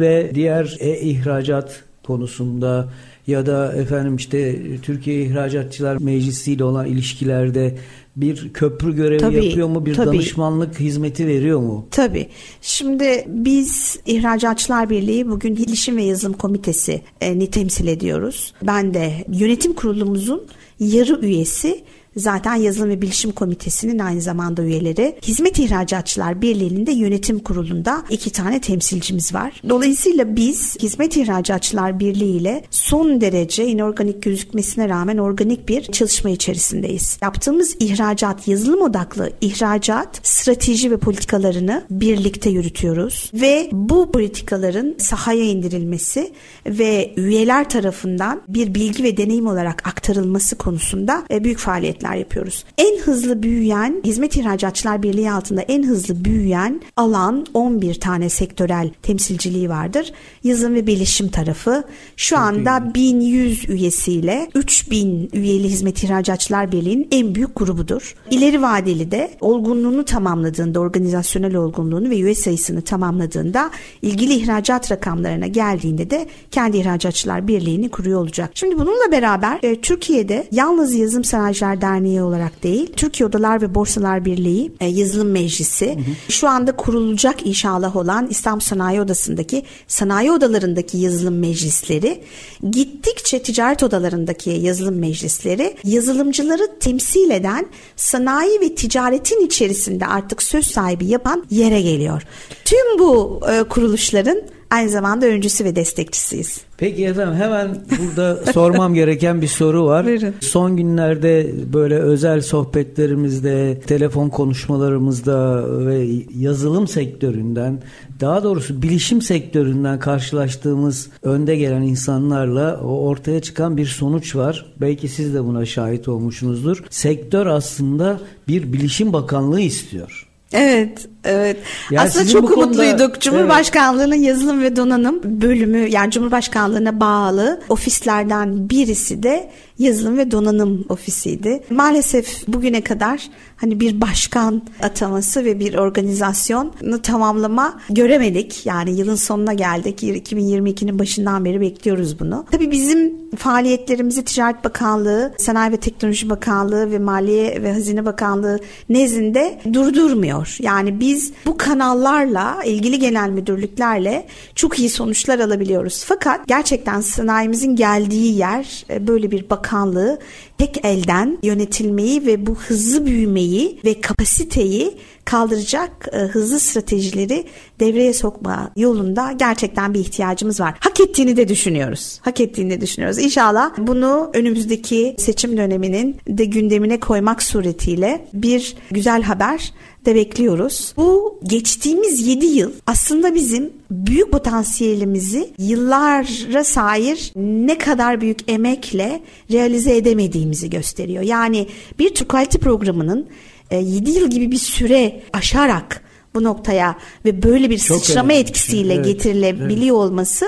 ve 0.00 0.30
diğer 0.34 0.76
e-ihracat 0.80 1.82
konusunda 2.02 2.88
ya 3.26 3.46
da 3.46 3.72
efendim 3.72 4.16
işte 4.16 4.56
Türkiye 4.82 5.22
İhracatçılar 5.22 5.96
Meclisi 6.00 6.52
ile 6.52 6.64
olan 6.64 6.86
ilişkilerde 6.86 7.74
bir 8.16 8.52
köprü 8.52 8.96
görevi 8.96 9.18
tabii, 9.18 9.46
yapıyor 9.46 9.68
mu? 9.68 9.86
Bir 9.86 9.94
tabii. 9.94 10.06
danışmanlık 10.06 10.80
hizmeti 10.80 11.26
veriyor 11.26 11.60
mu? 11.60 11.86
Tabii. 11.90 12.28
Şimdi 12.62 13.24
biz 13.26 13.98
İhracatçılar 14.06 14.90
Birliği 14.90 15.28
bugün 15.28 15.56
Bilişim 15.56 15.96
ve 15.96 16.02
Yazılım 16.02 16.32
Komitesi 16.32 17.02
e, 17.20 17.38
ni 17.38 17.50
temsil 17.50 17.86
ediyoruz. 17.86 18.54
Ben 18.62 18.94
de 18.94 19.24
yönetim 19.32 19.72
kurulumuzun 19.72 20.46
yarı 20.80 21.20
üyesi 21.20 21.84
zaten 22.16 22.54
Yazılım 22.54 22.90
ve 22.90 23.02
Bilişim 23.02 23.32
Komitesi'nin 23.32 23.98
aynı 23.98 24.20
zamanda 24.20 24.62
üyeleri. 24.62 25.16
Hizmet 25.22 25.58
İhracatçılar 25.58 26.42
Birliği'nin 26.42 26.86
de 26.86 26.92
yönetim 26.92 27.38
kurulunda 27.38 28.04
iki 28.10 28.30
tane 28.30 28.60
temsilcimiz 28.60 29.34
var. 29.34 29.62
Dolayısıyla 29.68 30.36
biz 30.36 30.76
Hizmet 30.82 31.16
İhracatçılar 31.16 32.00
Birliği 32.00 32.36
ile 32.36 32.64
son 32.70 33.20
derece 33.20 33.66
inorganik 33.66 34.22
gözükmesine 34.22 34.88
rağmen 34.88 35.18
organik 35.18 35.68
bir 35.68 35.82
çalışma 35.82 36.30
içerisindeyiz. 36.30 37.18
Yaptığımız 37.22 37.76
ihracat, 37.80 38.48
yazılım 38.48 38.82
odaklı 38.82 39.32
ihracat 39.40 40.20
strateji 40.22 40.90
ve 40.90 40.96
politikalarını 40.96 41.84
birlikte 41.90 42.50
yürütüyoruz 42.50 43.30
ve 43.34 43.68
bu 43.72 44.12
politikaların 44.12 44.94
sahaya 44.98 45.44
indirilmesi 45.44 46.32
ve 46.66 47.12
üyeler 47.16 47.68
tarafından 47.68 48.42
bir 48.48 48.74
bilgi 48.74 49.04
ve 49.04 49.16
deneyim 49.16 49.46
olarak 49.46 49.88
aktarılması 49.88 50.56
konusunda 50.56 51.24
e, 51.30 51.44
büyük 51.44 51.58
faaliyetler 51.58 52.03
faaliyetler 52.04 52.14
yapıyoruz. 52.14 52.64
En 52.78 52.98
hızlı 52.98 53.42
büyüyen, 53.42 54.02
Hizmet 54.04 54.36
İhracatçılar 54.36 55.02
Birliği 55.02 55.30
altında 55.30 55.60
en 55.60 55.82
hızlı 55.82 56.24
büyüyen 56.24 56.80
alan 56.96 57.46
11 57.54 57.94
tane 57.94 58.28
sektörel 58.28 58.90
temsilciliği 59.02 59.68
vardır. 59.68 60.12
Yazım 60.44 60.74
ve 60.74 60.86
bilişim 60.86 61.28
tarafı 61.28 61.84
şu 62.16 62.38
anda 62.38 62.82
iyi. 62.84 62.94
1100 62.94 63.68
üyesiyle 63.68 64.48
3000 64.54 65.30
üyeli 65.32 65.68
Hizmet 65.68 66.04
İhracatçılar 66.04 66.72
Birliği'nin 66.72 67.08
en 67.10 67.34
büyük 67.34 67.56
grubudur. 67.56 68.14
İleri 68.30 68.62
vadeli 68.62 69.10
de 69.10 69.30
olgunluğunu 69.40 70.04
tamamladığında, 70.04 70.80
organizasyonel 70.80 71.54
olgunluğunu 71.54 72.10
ve 72.10 72.20
üye 72.20 72.34
sayısını 72.34 72.82
tamamladığında 72.82 73.70
ilgili 74.02 74.34
ihracat 74.34 74.92
rakamlarına 74.92 75.46
geldiğinde 75.46 76.10
de 76.10 76.26
kendi 76.50 76.76
İhracatçılar 76.76 77.48
Birliği'ni 77.48 77.88
kuruyor 77.88 78.20
olacak. 78.20 78.50
Şimdi 78.54 78.76
bununla 78.76 79.12
beraber 79.12 79.58
e, 79.62 79.80
Türkiye'de 79.80 80.46
yalnız 80.52 80.94
yazım 80.94 81.24
sanayiciler 81.24 81.80
Derneği 81.94 82.22
olarak 82.22 82.62
değil, 82.62 82.92
Türkiye 82.96 83.26
Odalar 83.26 83.62
ve 83.62 83.74
Borsalar 83.74 84.24
Birliği 84.24 84.72
e, 84.80 84.86
Yazılım 84.86 85.30
Meclisi, 85.30 85.86
hı 85.86 85.98
hı. 85.98 86.32
şu 86.32 86.48
anda 86.48 86.76
kurulacak 86.76 87.46
inşallah 87.46 87.96
olan 87.96 88.26
İstanbul 88.30 88.60
Sanayi 88.60 89.00
Odası'ndaki 89.00 89.62
sanayi 89.88 90.32
odalarındaki 90.32 90.98
yazılım 90.98 91.38
meclisleri, 91.38 92.24
gittikçe 92.70 93.42
ticaret 93.42 93.82
odalarındaki 93.82 94.50
yazılım 94.50 94.98
meclisleri, 94.98 95.76
yazılımcıları 95.84 96.78
temsil 96.80 97.30
eden 97.30 97.66
sanayi 97.96 98.60
ve 98.60 98.74
ticaretin 98.74 99.46
içerisinde 99.46 100.06
artık 100.06 100.42
söz 100.42 100.66
sahibi 100.66 101.06
yapan 101.06 101.44
yere 101.50 101.82
geliyor. 101.82 102.22
Tüm 102.64 102.98
bu 102.98 103.40
e, 103.50 103.62
kuruluşların 103.62 104.42
aynı 104.74 104.90
zamanda 104.90 105.26
öncüsü 105.26 105.64
ve 105.64 105.76
destekçisiyiz. 105.76 106.60
Peki 106.76 107.06
efendim 107.06 107.34
hemen 107.34 107.76
burada 107.98 108.36
sormam 108.52 108.94
gereken 108.94 109.42
bir 109.42 109.46
soru 109.46 109.86
var. 109.86 110.06
Buyurun. 110.06 110.34
Son 110.40 110.76
günlerde 110.76 111.50
böyle 111.72 111.98
özel 111.98 112.40
sohbetlerimizde, 112.40 113.80
telefon 113.86 114.28
konuşmalarımızda 114.28 115.64
ve 115.86 116.06
yazılım 116.38 116.88
sektöründen, 116.88 117.82
daha 118.20 118.44
doğrusu 118.44 118.82
bilişim 118.82 119.22
sektöründen 119.22 119.98
karşılaştığımız 119.98 121.08
önde 121.22 121.56
gelen 121.56 121.82
insanlarla 121.82 122.76
ortaya 122.80 123.42
çıkan 123.42 123.76
bir 123.76 123.86
sonuç 123.86 124.36
var. 124.36 124.66
Belki 124.80 125.08
siz 125.08 125.34
de 125.34 125.44
buna 125.44 125.66
şahit 125.66 126.08
olmuşsunuzdur. 126.08 126.84
Sektör 126.90 127.46
aslında 127.46 128.20
bir 128.48 128.72
bilişim 128.72 129.12
bakanlığı 129.12 129.60
istiyor. 129.60 130.28
Evet, 130.52 131.08
Evet. 131.24 131.56
Yani 131.90 132.06
Aslında 132.08 132.26
çok 132.28 132.50
umutluyduk. 132.50 132.98
Konuda, 132.98 133.20
Cumhurbaşkanlığı'nın 133.20 134.12
evet. 134.12 134.26
yazılım 134.26 134.62
ve 134.62 134.76
donanım 134.76 135.20
bölümü 135.24 135.88
yani 135.88 136.10
Cumhurbaşkanlığı'na 136.10 137.00
bağlı 137.00 137.60
ofislerden 137.68 138.70
birisi 138.70 139.22
de 139.22 139.50
yazılım 139.78 140.18
ve 140.18 140.30
donanım 140.30 140.84
ofisiydi. 140.88 141.62
Maalesef 141.70 142.48
bugüne 142.48 142.80
kadar 142.80 143.28
hani 143.56 143.80
bir 143.80 144.00
başkan 144.00 144.62
ataması 144.82 145.44
ve 145.44 145.60
bir 145.60 145.74
organizasyonu 145.74 147.02
tamamlama 147.02 147.80
göremedik. 147.90 148.66
Yani 148.66 148.98
yılın 148.98 149.14
sonuna 149.14 149.52
geldik. 149.52 150.02
2022'nin 150.02 150.98
başından 150.98 151.44
beri 151.44 151.60
bekliyoruz 151.60 152.20
bunu. 152.20 152.44
Tabii 152.50 152.70
bizim 152.70 153.14
faaliyetlerimizi 153.36 154.24
Ticaret 154.24 154.64
Bakanlığı, 154.64 155.34
Sanayi 155.38 155.72
ve 155.72 155.76
Teknoloji 155.76 156.30
Bakanlığı 156.30 156.90
ve 156.90 156.98
Maliye 156.98 157.62
ve 157.62 157.72
Hazine 157.72 158.04
Bakanlığı 158.04 158.58
nezdinde 158.88 159.60
durdurmuyor. 159.72 160.56
Yani 160.60 161.00
biz 161.00 161.13
bu 161.46 161.56
kanallarla 161.56 162.64
ilgili 162.64 162.98
genel 162.98 163.28
müdürlüklerle 163.28 164.26
çok 164.54 164.78
iyi 164.78 164.90
sonuçlar 164.90 165.38
alabiliyoruz. 165.38 166.04
Fakat 166.06 166.46
gerçekten 166.46 167.00
sanayimizin 167.00 167.76
geldiği 167.76 168.36
yer 168.38 168.84
e, 168.90 169.06
böyle 169.06 169.30
bir 169.30 169.50
bakanlığı 169.50 170.18
tek 170.58 170.84
elden 170.84 171.38
yönetilmeyi 171.42 172.26
ve 172.26 172.46
bu 172.46 172.54
hızlı 172.54 173.06
büyümeyi 173.06 173.80
ve 173.84 174.00
kapasiteyi 174.00 174.98
kaldıracak 175.24 176.08
e, 176.12 176.18
hızlı 176.18 176.60
stratejileri 176.60 177.44
devreye 177.80 178.12
sokma 178.12 178.70
yolunda 178.76 179.32
gerçekten 179.32 179.94
bir 179.94 180.00
ihtiyacımız 180.00 180.60
var. 180.60 180.74
Hak 180.80 181.00
ettiğini 181.00 181.36
de 181.36 181.48
düşünüyoruz. 181.48 182.20
Hak 182.22 182.40
ettiğini 182.40 182.70
de 182.70 182.80
düşünüyoruz. 182.80 183.18
İnşallah 183.18 183.70
bunu 183.78 184.30
önümüzdeki 184.34 185.14
seçim 185.18 185.56
döneminin 185.56 186.16
de 186.28 186.44
gündemine 186.44 187.00
koymak 187.00 187.42
suretiyle 187.42 188.28
bir 188.34 188.76
güzel 188.90 189.22
haber 189.22 189.72
de 190.04 190.14
bekliyoruz. 190.14 190.94
Bu 190.96 191.38
geçtiğimiz 191.44 192.26
7 192.26 192.46
yıl 192.46 192.72
aslında 192.86 193.34
bizim 193.34 193.72
büyük 193.90 194.32
potansiyelimizi 194.32 195.50
yıllara 195.58 196.64
sair 196.64 197.32
ne 197.36 197.78
kadar 197.78 198.20
büyük 198.20 198.50
emekle 198.50 199.20
realize 199.52 199.96
edemediğimizi 199.96 200.70
gösteriyor. 200.70 201.22
Yani 201.22 201.66
bir 201.98 202.14
Türk 202.14 202.28
Quality 202.28 202.58
programının 202.58 203.26
7 203.70 204.10
e, 204.10 204.12
yıl 204.12 204.30
gibi 204.30 204.50
bir 204.50 204.56
süre 204.56 205.22
aşarak 205.32 206.04
bu 206.34 206.44
noktaya 206.44 206.96
ve 207.24 207.42
böyle 207.42 207.70
bir 207.70 207.78
Çok 207.78 207.98
sıçrama 207.98 208.28
önemli. 208.28 208.40
etkisiyle 208.40 208.94
evet, 208.94 209.04
getirilebiliyor 209.04 209.96
evet. 209.96 210.10
olması 210.10 210.46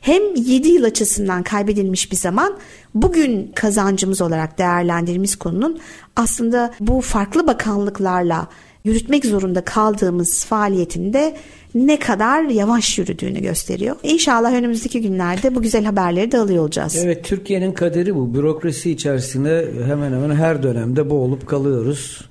hem 0.00 0.34
7 0.34 0.68
yıl 0.68 0.84
açısından 0.84 1.42
kaybedilmiş 1.42 2.12
bir 2.12 2.16
zaman 2.16 2.58
bugün 2.94 3.52
kazancımız 3.54 4.20
olarak 4.20 4.58
değerlendirdiğimiz 4.58 5.36
konunun 5.36 5.78
aslında 6.16 6.74
bu 6.80 7.00
farklı 7.00 7.46
bakanlıklarla 7.46 8.48
yürütmek 8.84 9.24
zorunda 9.24 9.60
kaldığımız 9.64 10.44
faaliyetinde 10.44 11.36
ne 11.74 11.98
kadar 11.98 12.42
yavaş 12.42 12.98
yürüdüğünü 12.98 13.40
gösteriyor. 13.40 13.96
İnşallah 14.02 14.52
önümüzdeki 14.52 15.02
günlerde 15.02 15.54
bu 15.54 15.62
güzel 15.62 15.84
haberleri 15.84 16.32
de 16.32 16.38
alıyor 16.38 16.62
olacağız. 16.62 16.96
Evet 17.04 17.24
Türkiye'nin 17.24 17.72
kaderi 17.72 18.14
bu. 18.14 18.34
Bürokrasi 18.34 18.90
içerisinde 18.90 19.72
hemen 19.86 20.12
hemen 20.12 20.34
her 20.34 20.62
dönemde 20.62 21.10
boğulup 21.10 21.46
kalıyoruz. 21.46 22.28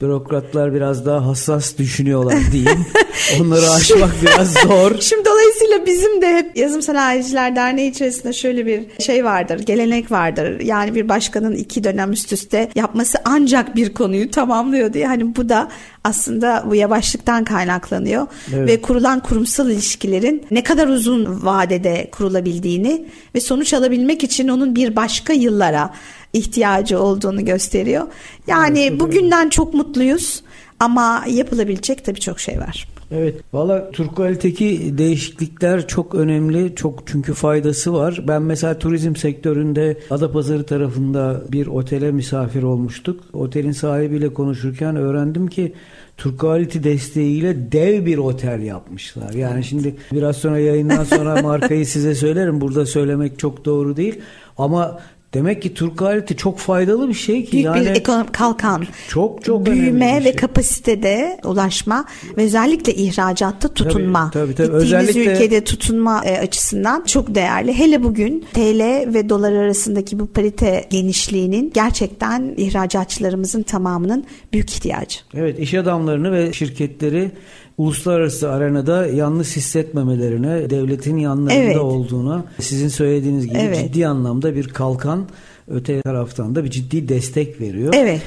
Bürokratlar 0.00 0.74
biraz 0.74 1.06
daha 1.06 1.26
hassas 1.26 1.78
düşünüyorlar 1.78 2.38
diyeyim. 2.52 2.86
Onları 3.40 3.70
aşmak 3.70 4.10
biraz 4.22 4.52
zor. 4.52 4.96
Şimdi 5.00 5.24
dolayısıyla 5.24 5.86
bizim 5.86 6.22
de 6.22 6.34
hep 6.34 6.56
Yazım 6.56 6.82
Sanayiciler 6.82 7.56
Derneği 7.56 7.90
içerisinde 7.90 8.32
şöyle 8.32 8.66
bir 8.66 9.02
şey 9.02 9.24
vardır, 9.24 9.58
gelenek 9.58 10.10
vardır. 10.10 10.60
Yani 10.60 10.94
bir 10.94 11.08
başkanın 11.08 11.54
iki 11.54 11.84
dönem 11.84 12.12
üst 12.12 12.32
üste 12.32 12.70
yapması 12.74 13.18
ancak 13.24 13.76
bir 13.76 13.94
konuyu 13.94 14.30
tamamlıyor 14.30 14.92
diye. 14.92 15.06
Hani 15.06 15.36
bu 15.36 15.48
da 15.48 15.68
aslında 16.04 16.64
bu 16.66 16.74
yavaşlıktan 16.74 17.44
kaynaklanıyor 17.44 18.26
evet. 18.54 18.68
ve 18.68 18.82
kurulan 18.82 19.20
kurumsal 19.20 19.70
ilişkilerin 19.70 20.46
ne 20.50 20.62
kadar 20.62 20.88
uzun 20.88 21.44
vadede 21.44 22.08
kurulabildiğini 22.12 23.06
ve 23.34 23.40
sonuç 23.40 23.74
alabilmek 23.74 24.24
için 24.24 24.48
onun 24.48 24.74
bir 24.74 24.96
başka 24.96 25.32
yıllara 25.32 25.90
ihtiyacı 26.32 27.00
olduğunu 27.00 27.44
gösteriyor. 27.44 28.06
Yani 28.46 28.80
evet, 28.80 29.00
bugünden 29.00 29.48
çok 29.48 29.74
mutluyuz 29.74 30.42
ama 30.80 31.24
yapılabilecek 31.28 32.04
tabii 32.04 32.20
çok 32.20 32.40
şey 32.40 32.58
var. 32.58 32.88
Evet. 33.10 33.34
Valla 33.52 33.90
Turkual'teki 33.90 34.98
değişiklikler 34.98 35.86
çok 35.86 36.14
önemli. 36.14 36.74
Çok 36.74 37.02
çünkü 37.06 37.34
faydası 37.34 37.92
var. 37.92 38.24
Ben 38.28 38.42
mesela 38.42 38.78
turizm 38.78 39.16
sektöründe 39.16 39.98
Adapazarı 40.10 40.66
tarafında 40.66 41.42
bir 41.52 41.66
otele 41.66 42.10
misafir 42.10 42.62
olmuştuk. 42.62 43.20
Otelin 43.32 43.72
sahibiyle 43.72 44.34
konuşurken 44.34 44.96
öğrendim 44.96 45.46
ki 45.46 45.72
Turkuality 46.16 46.78
desteğiyle 46.82 47.72
dev 47.72 48.06
bir 48.06 48.18
otel 48.18 48.62
yapmışlar. 48.62 49.32
Yani 49.32 49.54
evet. 49.54 49.64
şimdi 49.64 49.96
biraz 50.12 50.36
sonra 50.36 50.58
yayından 50.58 51.04
sonra 51.04 51.42
markayı 51.42 51.86
size 51.86 52.14
söylerim. 52.14 52.60
Burada 52.60 52.86
söylemek 52.86 53.38
çok 53.38 53.64
doğru 53.64 53.96
değil. 53.96 54.20
Ama 54.58 55.00
Demek 55.34 55.62
ki 55.62 55.74
Türk 55.74 56.02
aleti 56.02 56.36
çok 56.36 56.58
faydalı 56.58 57.08
bir 57.08 57.14
şey 57.14 57.44
ki. 57.44 57.52
Büyük 57.52 57.66
yani, 57.66 57.80
bir 57.80 57.90
ekonomik 57.90 58.32
kalkan. 58.32 58.86
Çok 59.08 59.44
çok 59.44 59.66
Büyüme 59.66 60.20
şey. 60.22 60.24
ve 60.24 60.36
kapasitede 60.36 61.40
ulaşma 61.44 62.04
ve 62.36 62.42
özellikle 62.42 62.94
ihracatta 62.94 63.68
tutunma. 63.68 64.30
Tabii, 64.30 64.54
tabii, 64.54 64.54
tabii. 64.54 64.82
Gittiğimiz 64.82 65.08
özellikle... 65.08 65.32
ülkede 65.32 65.64
tutunma 65.64 66.24
e, 66.24 66.38
açısından 66.38 67.04
çok 67.04 67.34
değerli. 67.34 67.78
Hele 67.78 68.02
bugün 68.02 68.44
TL 68.54 69.14
ve 69.14 69.28
dolar 69.28 69.52
arasındaki 69.52 70.18
bu 70.18 70.26
parite 70.26 70.86
genişliğinin 70.90 71.70
gerçekten 71.74 72.54
ihracatçılarımızın 72.56 73.62
tamamının 73.62 74.24
büyük 74.52 74.70
ihtiyacı. 74.70 75.18
Evet 75.34 75.58
iş 75.58 75.74
adamlarını 75.74 76.32
ve 76.32 76.52
şirketleri 76.52 77.30
uluslararası 77.78 78.50
arenada 78.50 79.06
yalnız 79.06 79.56
hissetmemelerine, 79.56 80.70
devletin 80.70 81.16
yanlarında 81.16 81.54
evet. 81.54 81.76
olduğuna, 81.76 82.44
sizin 82.60 82.88
söylediğiniz 82.88 83.46
gibi 83.46 83.58
evet. 83.58 83.78
ciddi 83.78 84.06
anlamda 84.06 84.54
bir 84.54 84.68
kalkan, 84.68 85.28
öte 85.68 86.02
taraftan 86.02 86.54
da 86.54 86.64
bir 86.64 86.70
ciddi 86.70 87.08
destek 87.08 87.60
veriyor. 87.60 87.94
Evet. 87.96 88.22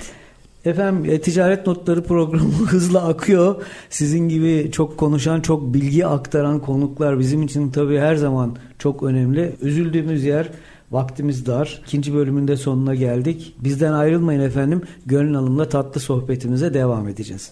Efendim 0.65 1.11
e, 1.11 1.21
ticaret 1.21 1.67
notları 1.67 2.03
programı 2.03 2.51
hızla 2.67 3.07
akıyor. 3.07 3.55
Sizin 3.89 4.29
gibi 4.29 4.69
çok 4.71 4.97
konuşan, 4.97 5.41
çok 5.41 5.73
bilgi 5.73 6.05
aktaran 6.05 6.59
konuklar 6.59 7.19
bizim 7.19 7.43
için 7.43 7.71
tabii 7.71 7.99
her 7.99 8.15
zaman 8.15 8.57
çok 8.79 9.03
önemli. 9.03 9.55
Üzüldüğümüz 9.61 10.23
yer 10.23 10.49
vaktimiz 10.91 11.45
dar. 11.45 11.81
İkinci 11.87 12.13
bölümünde 12.13 12.57
sonuna 12.57 12.95
geldik. 12.95 13.55
Bizden 13.59 13.93
ayrılmayın 13.93 14.41
efendim. 14.41 14.81
Gönül 15.05 15.35
Hanım'la 15.35 15.69
tatlı 15.69 16.01
sohbetimize 16.01 16.73
devam 16.73 17.07
edeceğiz. 17.07 17.51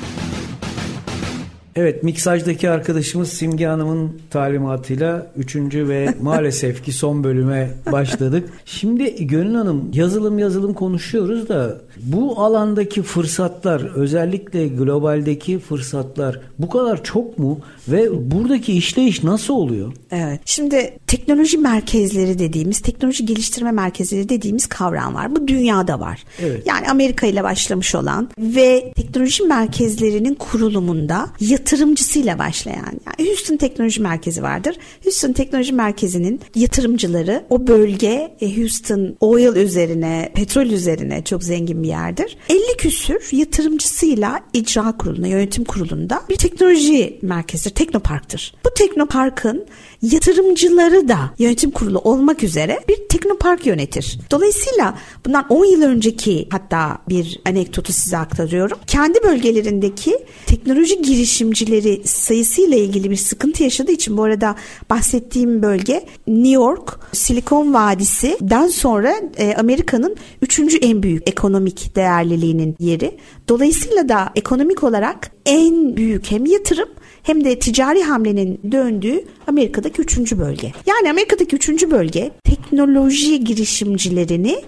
Evet, 1.81 2.03
miksajdaki 2.03 2.69
arkadaşımız 2.69 3.33
Simge 3.33 3.65
Hanım'ın 3.65 4.21
talimatıyla 4.29 5.31
üçüncü 5.37 5.89
ve 5.89 6.13
maalesef 6.21 6.85
ki 6.85 6.91
son 6.91 7.23
bölüme 7.23 7.71
başladık. 7.91 8.49
Şimdi 8.65 9.27
Gönül 9.27 9.55
Hanım 9.55 9.91
yazılım 9.93 10.39
yazılım 10.39 10.73
konuşuyoruz 10.73 11.49
da 11.49 11.81
bu 12.03 12.39
alandaki 12.41 13.03
fırsatlar 13.03 13.95
özellikle 13.95 14.67
globaldeki 14.67 15.59
fırsatlar 15.59 16.39
bu 16.59 16.69
kadar 16.69 17.03
çok 17.03 17.39
mu 17.39 17.59
ve 17.87 18.31
buradaki 18.31 18.73
işleyiş 18.73 19.23
nasıl 19.23 19.53
oluyor? 19.53 19.93
Evet. 20.11 20.41
Şimdi 20.45 20.99
teknoloji 21.07 21.57
merkezleri 21.57 22.39
dediğimiz, 22.39 22.79
teknoloji 22.79 23.25
geliştirme 23.25 23.71
merkezleri 23.71 24.29
dediğimiz 24.29 24.67
kavram 24.67 25.15
var. 25.15 25.35
Bu 25.35 25.47
dünyada 25.47 25.99
var. 25.99 26.23
Evet. 26.41 26.67
Yani 26.67 26.89
Amerika 26.89 27.27
ile 27.27 27.43
başlamış 27.43 27.95
olan 27.95 28.29
ve 28.37 28.93
teknoloji 28.95 29.43
merkezlerinin 29.43 30.35
kurulumunda 30.35 31.27
yatırımcısıyla 31.71 32.39
başlayan. 32.39 32.99
Yani 33.05 33.29
Houston 33.29 33.57
Teknoloji 33.57 34.01
Merkezi 34.01 34.43
vardır. 34.43 34.75
Houston 35.03 35.33
Teknoloji 35.33 35.73
Merkezi'nin 35.73 36.41
yatırımcıları 36.55 37.45
o 37.49 37.67
bölge 37.67 38.35
e, 38.41 38.57
Houston 38.57 39.15
oil 39.19 39.55
üzerine, 39.55 40.31
petrol 40.35 40.65
üzerine 40.65 41.23
çok 41.23 41.43
zengin 41.43 41.83
bir 41.83 41.87
yerdir. 41.87 42.37
50 42.49 42.59
küsür 42.77 43.29
yatırımcısıyla 43.31 44.39
icra 44.53 44.97
kuruluna, 44.97 45.27
yönetim 45.27 45.63
kurulunda 45.63 46.21
bir 46.29 46.35
teknoloji 46.35 47.19
merkezidir, 47.21 47.75
teknoparktır. 47.75 48.53
Bu 48.65 48.73
teknoparkın 48.73 49.65
yatırımcıları 50.01 51.07
da 51.07 51.19
yönetim 51.39 51.71
kurulu 51.71 51.99
olmak 51.99 52.43
üzere 52.43 52.79
bir 52.89 52.97
teknopark 53.09 53.65
yönetir. 53.65 54.19
Dolayısıyla 54.31 54.97
bundan 55.25 55.45
10 55.49 55.65
yıl 55.65 55.81
önceki 55.81 56.47
hatta 56.51 56.97
bir 57.09 57.41
anekdotu 57.45 57.93
size 57.93 58.17
aktarıyorum. 58.17 58.77
Kendi 58.87 59.23
bölgelerindeki 59.23 60.17
teknoloji 60.45 61.01
girişimcileri 61.51 62.07
sayısıyla 62.07 62.77
ilgili 62.77 63.11
bir 63.11 63.15
sıkıntı 63.15 63.63
yaşadığı 63.63 63.91
için 63.91 64.17
bu 64.17 64.23
arada 64.23 64.55
bahsettiğim 64.89 65.61
bölge 65.61 66.05
New 66.27 66.49
York, 66.49 66.99
Silikon 67.11 67.73
Vadisi'den 67.73 68.67
sonra 68.67 69.13
e, 69.37 69.55
Amerika'nın 69.55 70.15
üçüncü 70.41 70.77
en 70.77 71.03
büyük 71.03 71.29
ekonomik 71.29 71.95
değerliliğinin 71.95 72.75
yeri. 72.79 73.17
Dolayısıyla 73.47 74.09
da 74.09 74.31
ekonomik 74.35 74.83
olarak 74.83 75.31
en 75.45 75.97
büyük 75.97 76.31
hem 76.31 76.45
yatırım 76.45 76.89
hem 77.23 77.43
de 77.43 77.59
ticari 77.59 78.03
hamlenin 78.03 78.59
döndüğü 78.71 79.25
Amerika'daki 79.47 80.01
üçüncü 80.01 80.39
bölge. 80.39 80.73
Yani 80.85 81.09
Amerika'daki 81.09 81.55
üçüncü 81.55 81.91
bölge 81.91 82.31
teknoloji 82.43 83.43
girişimcilerini 83.43 84.61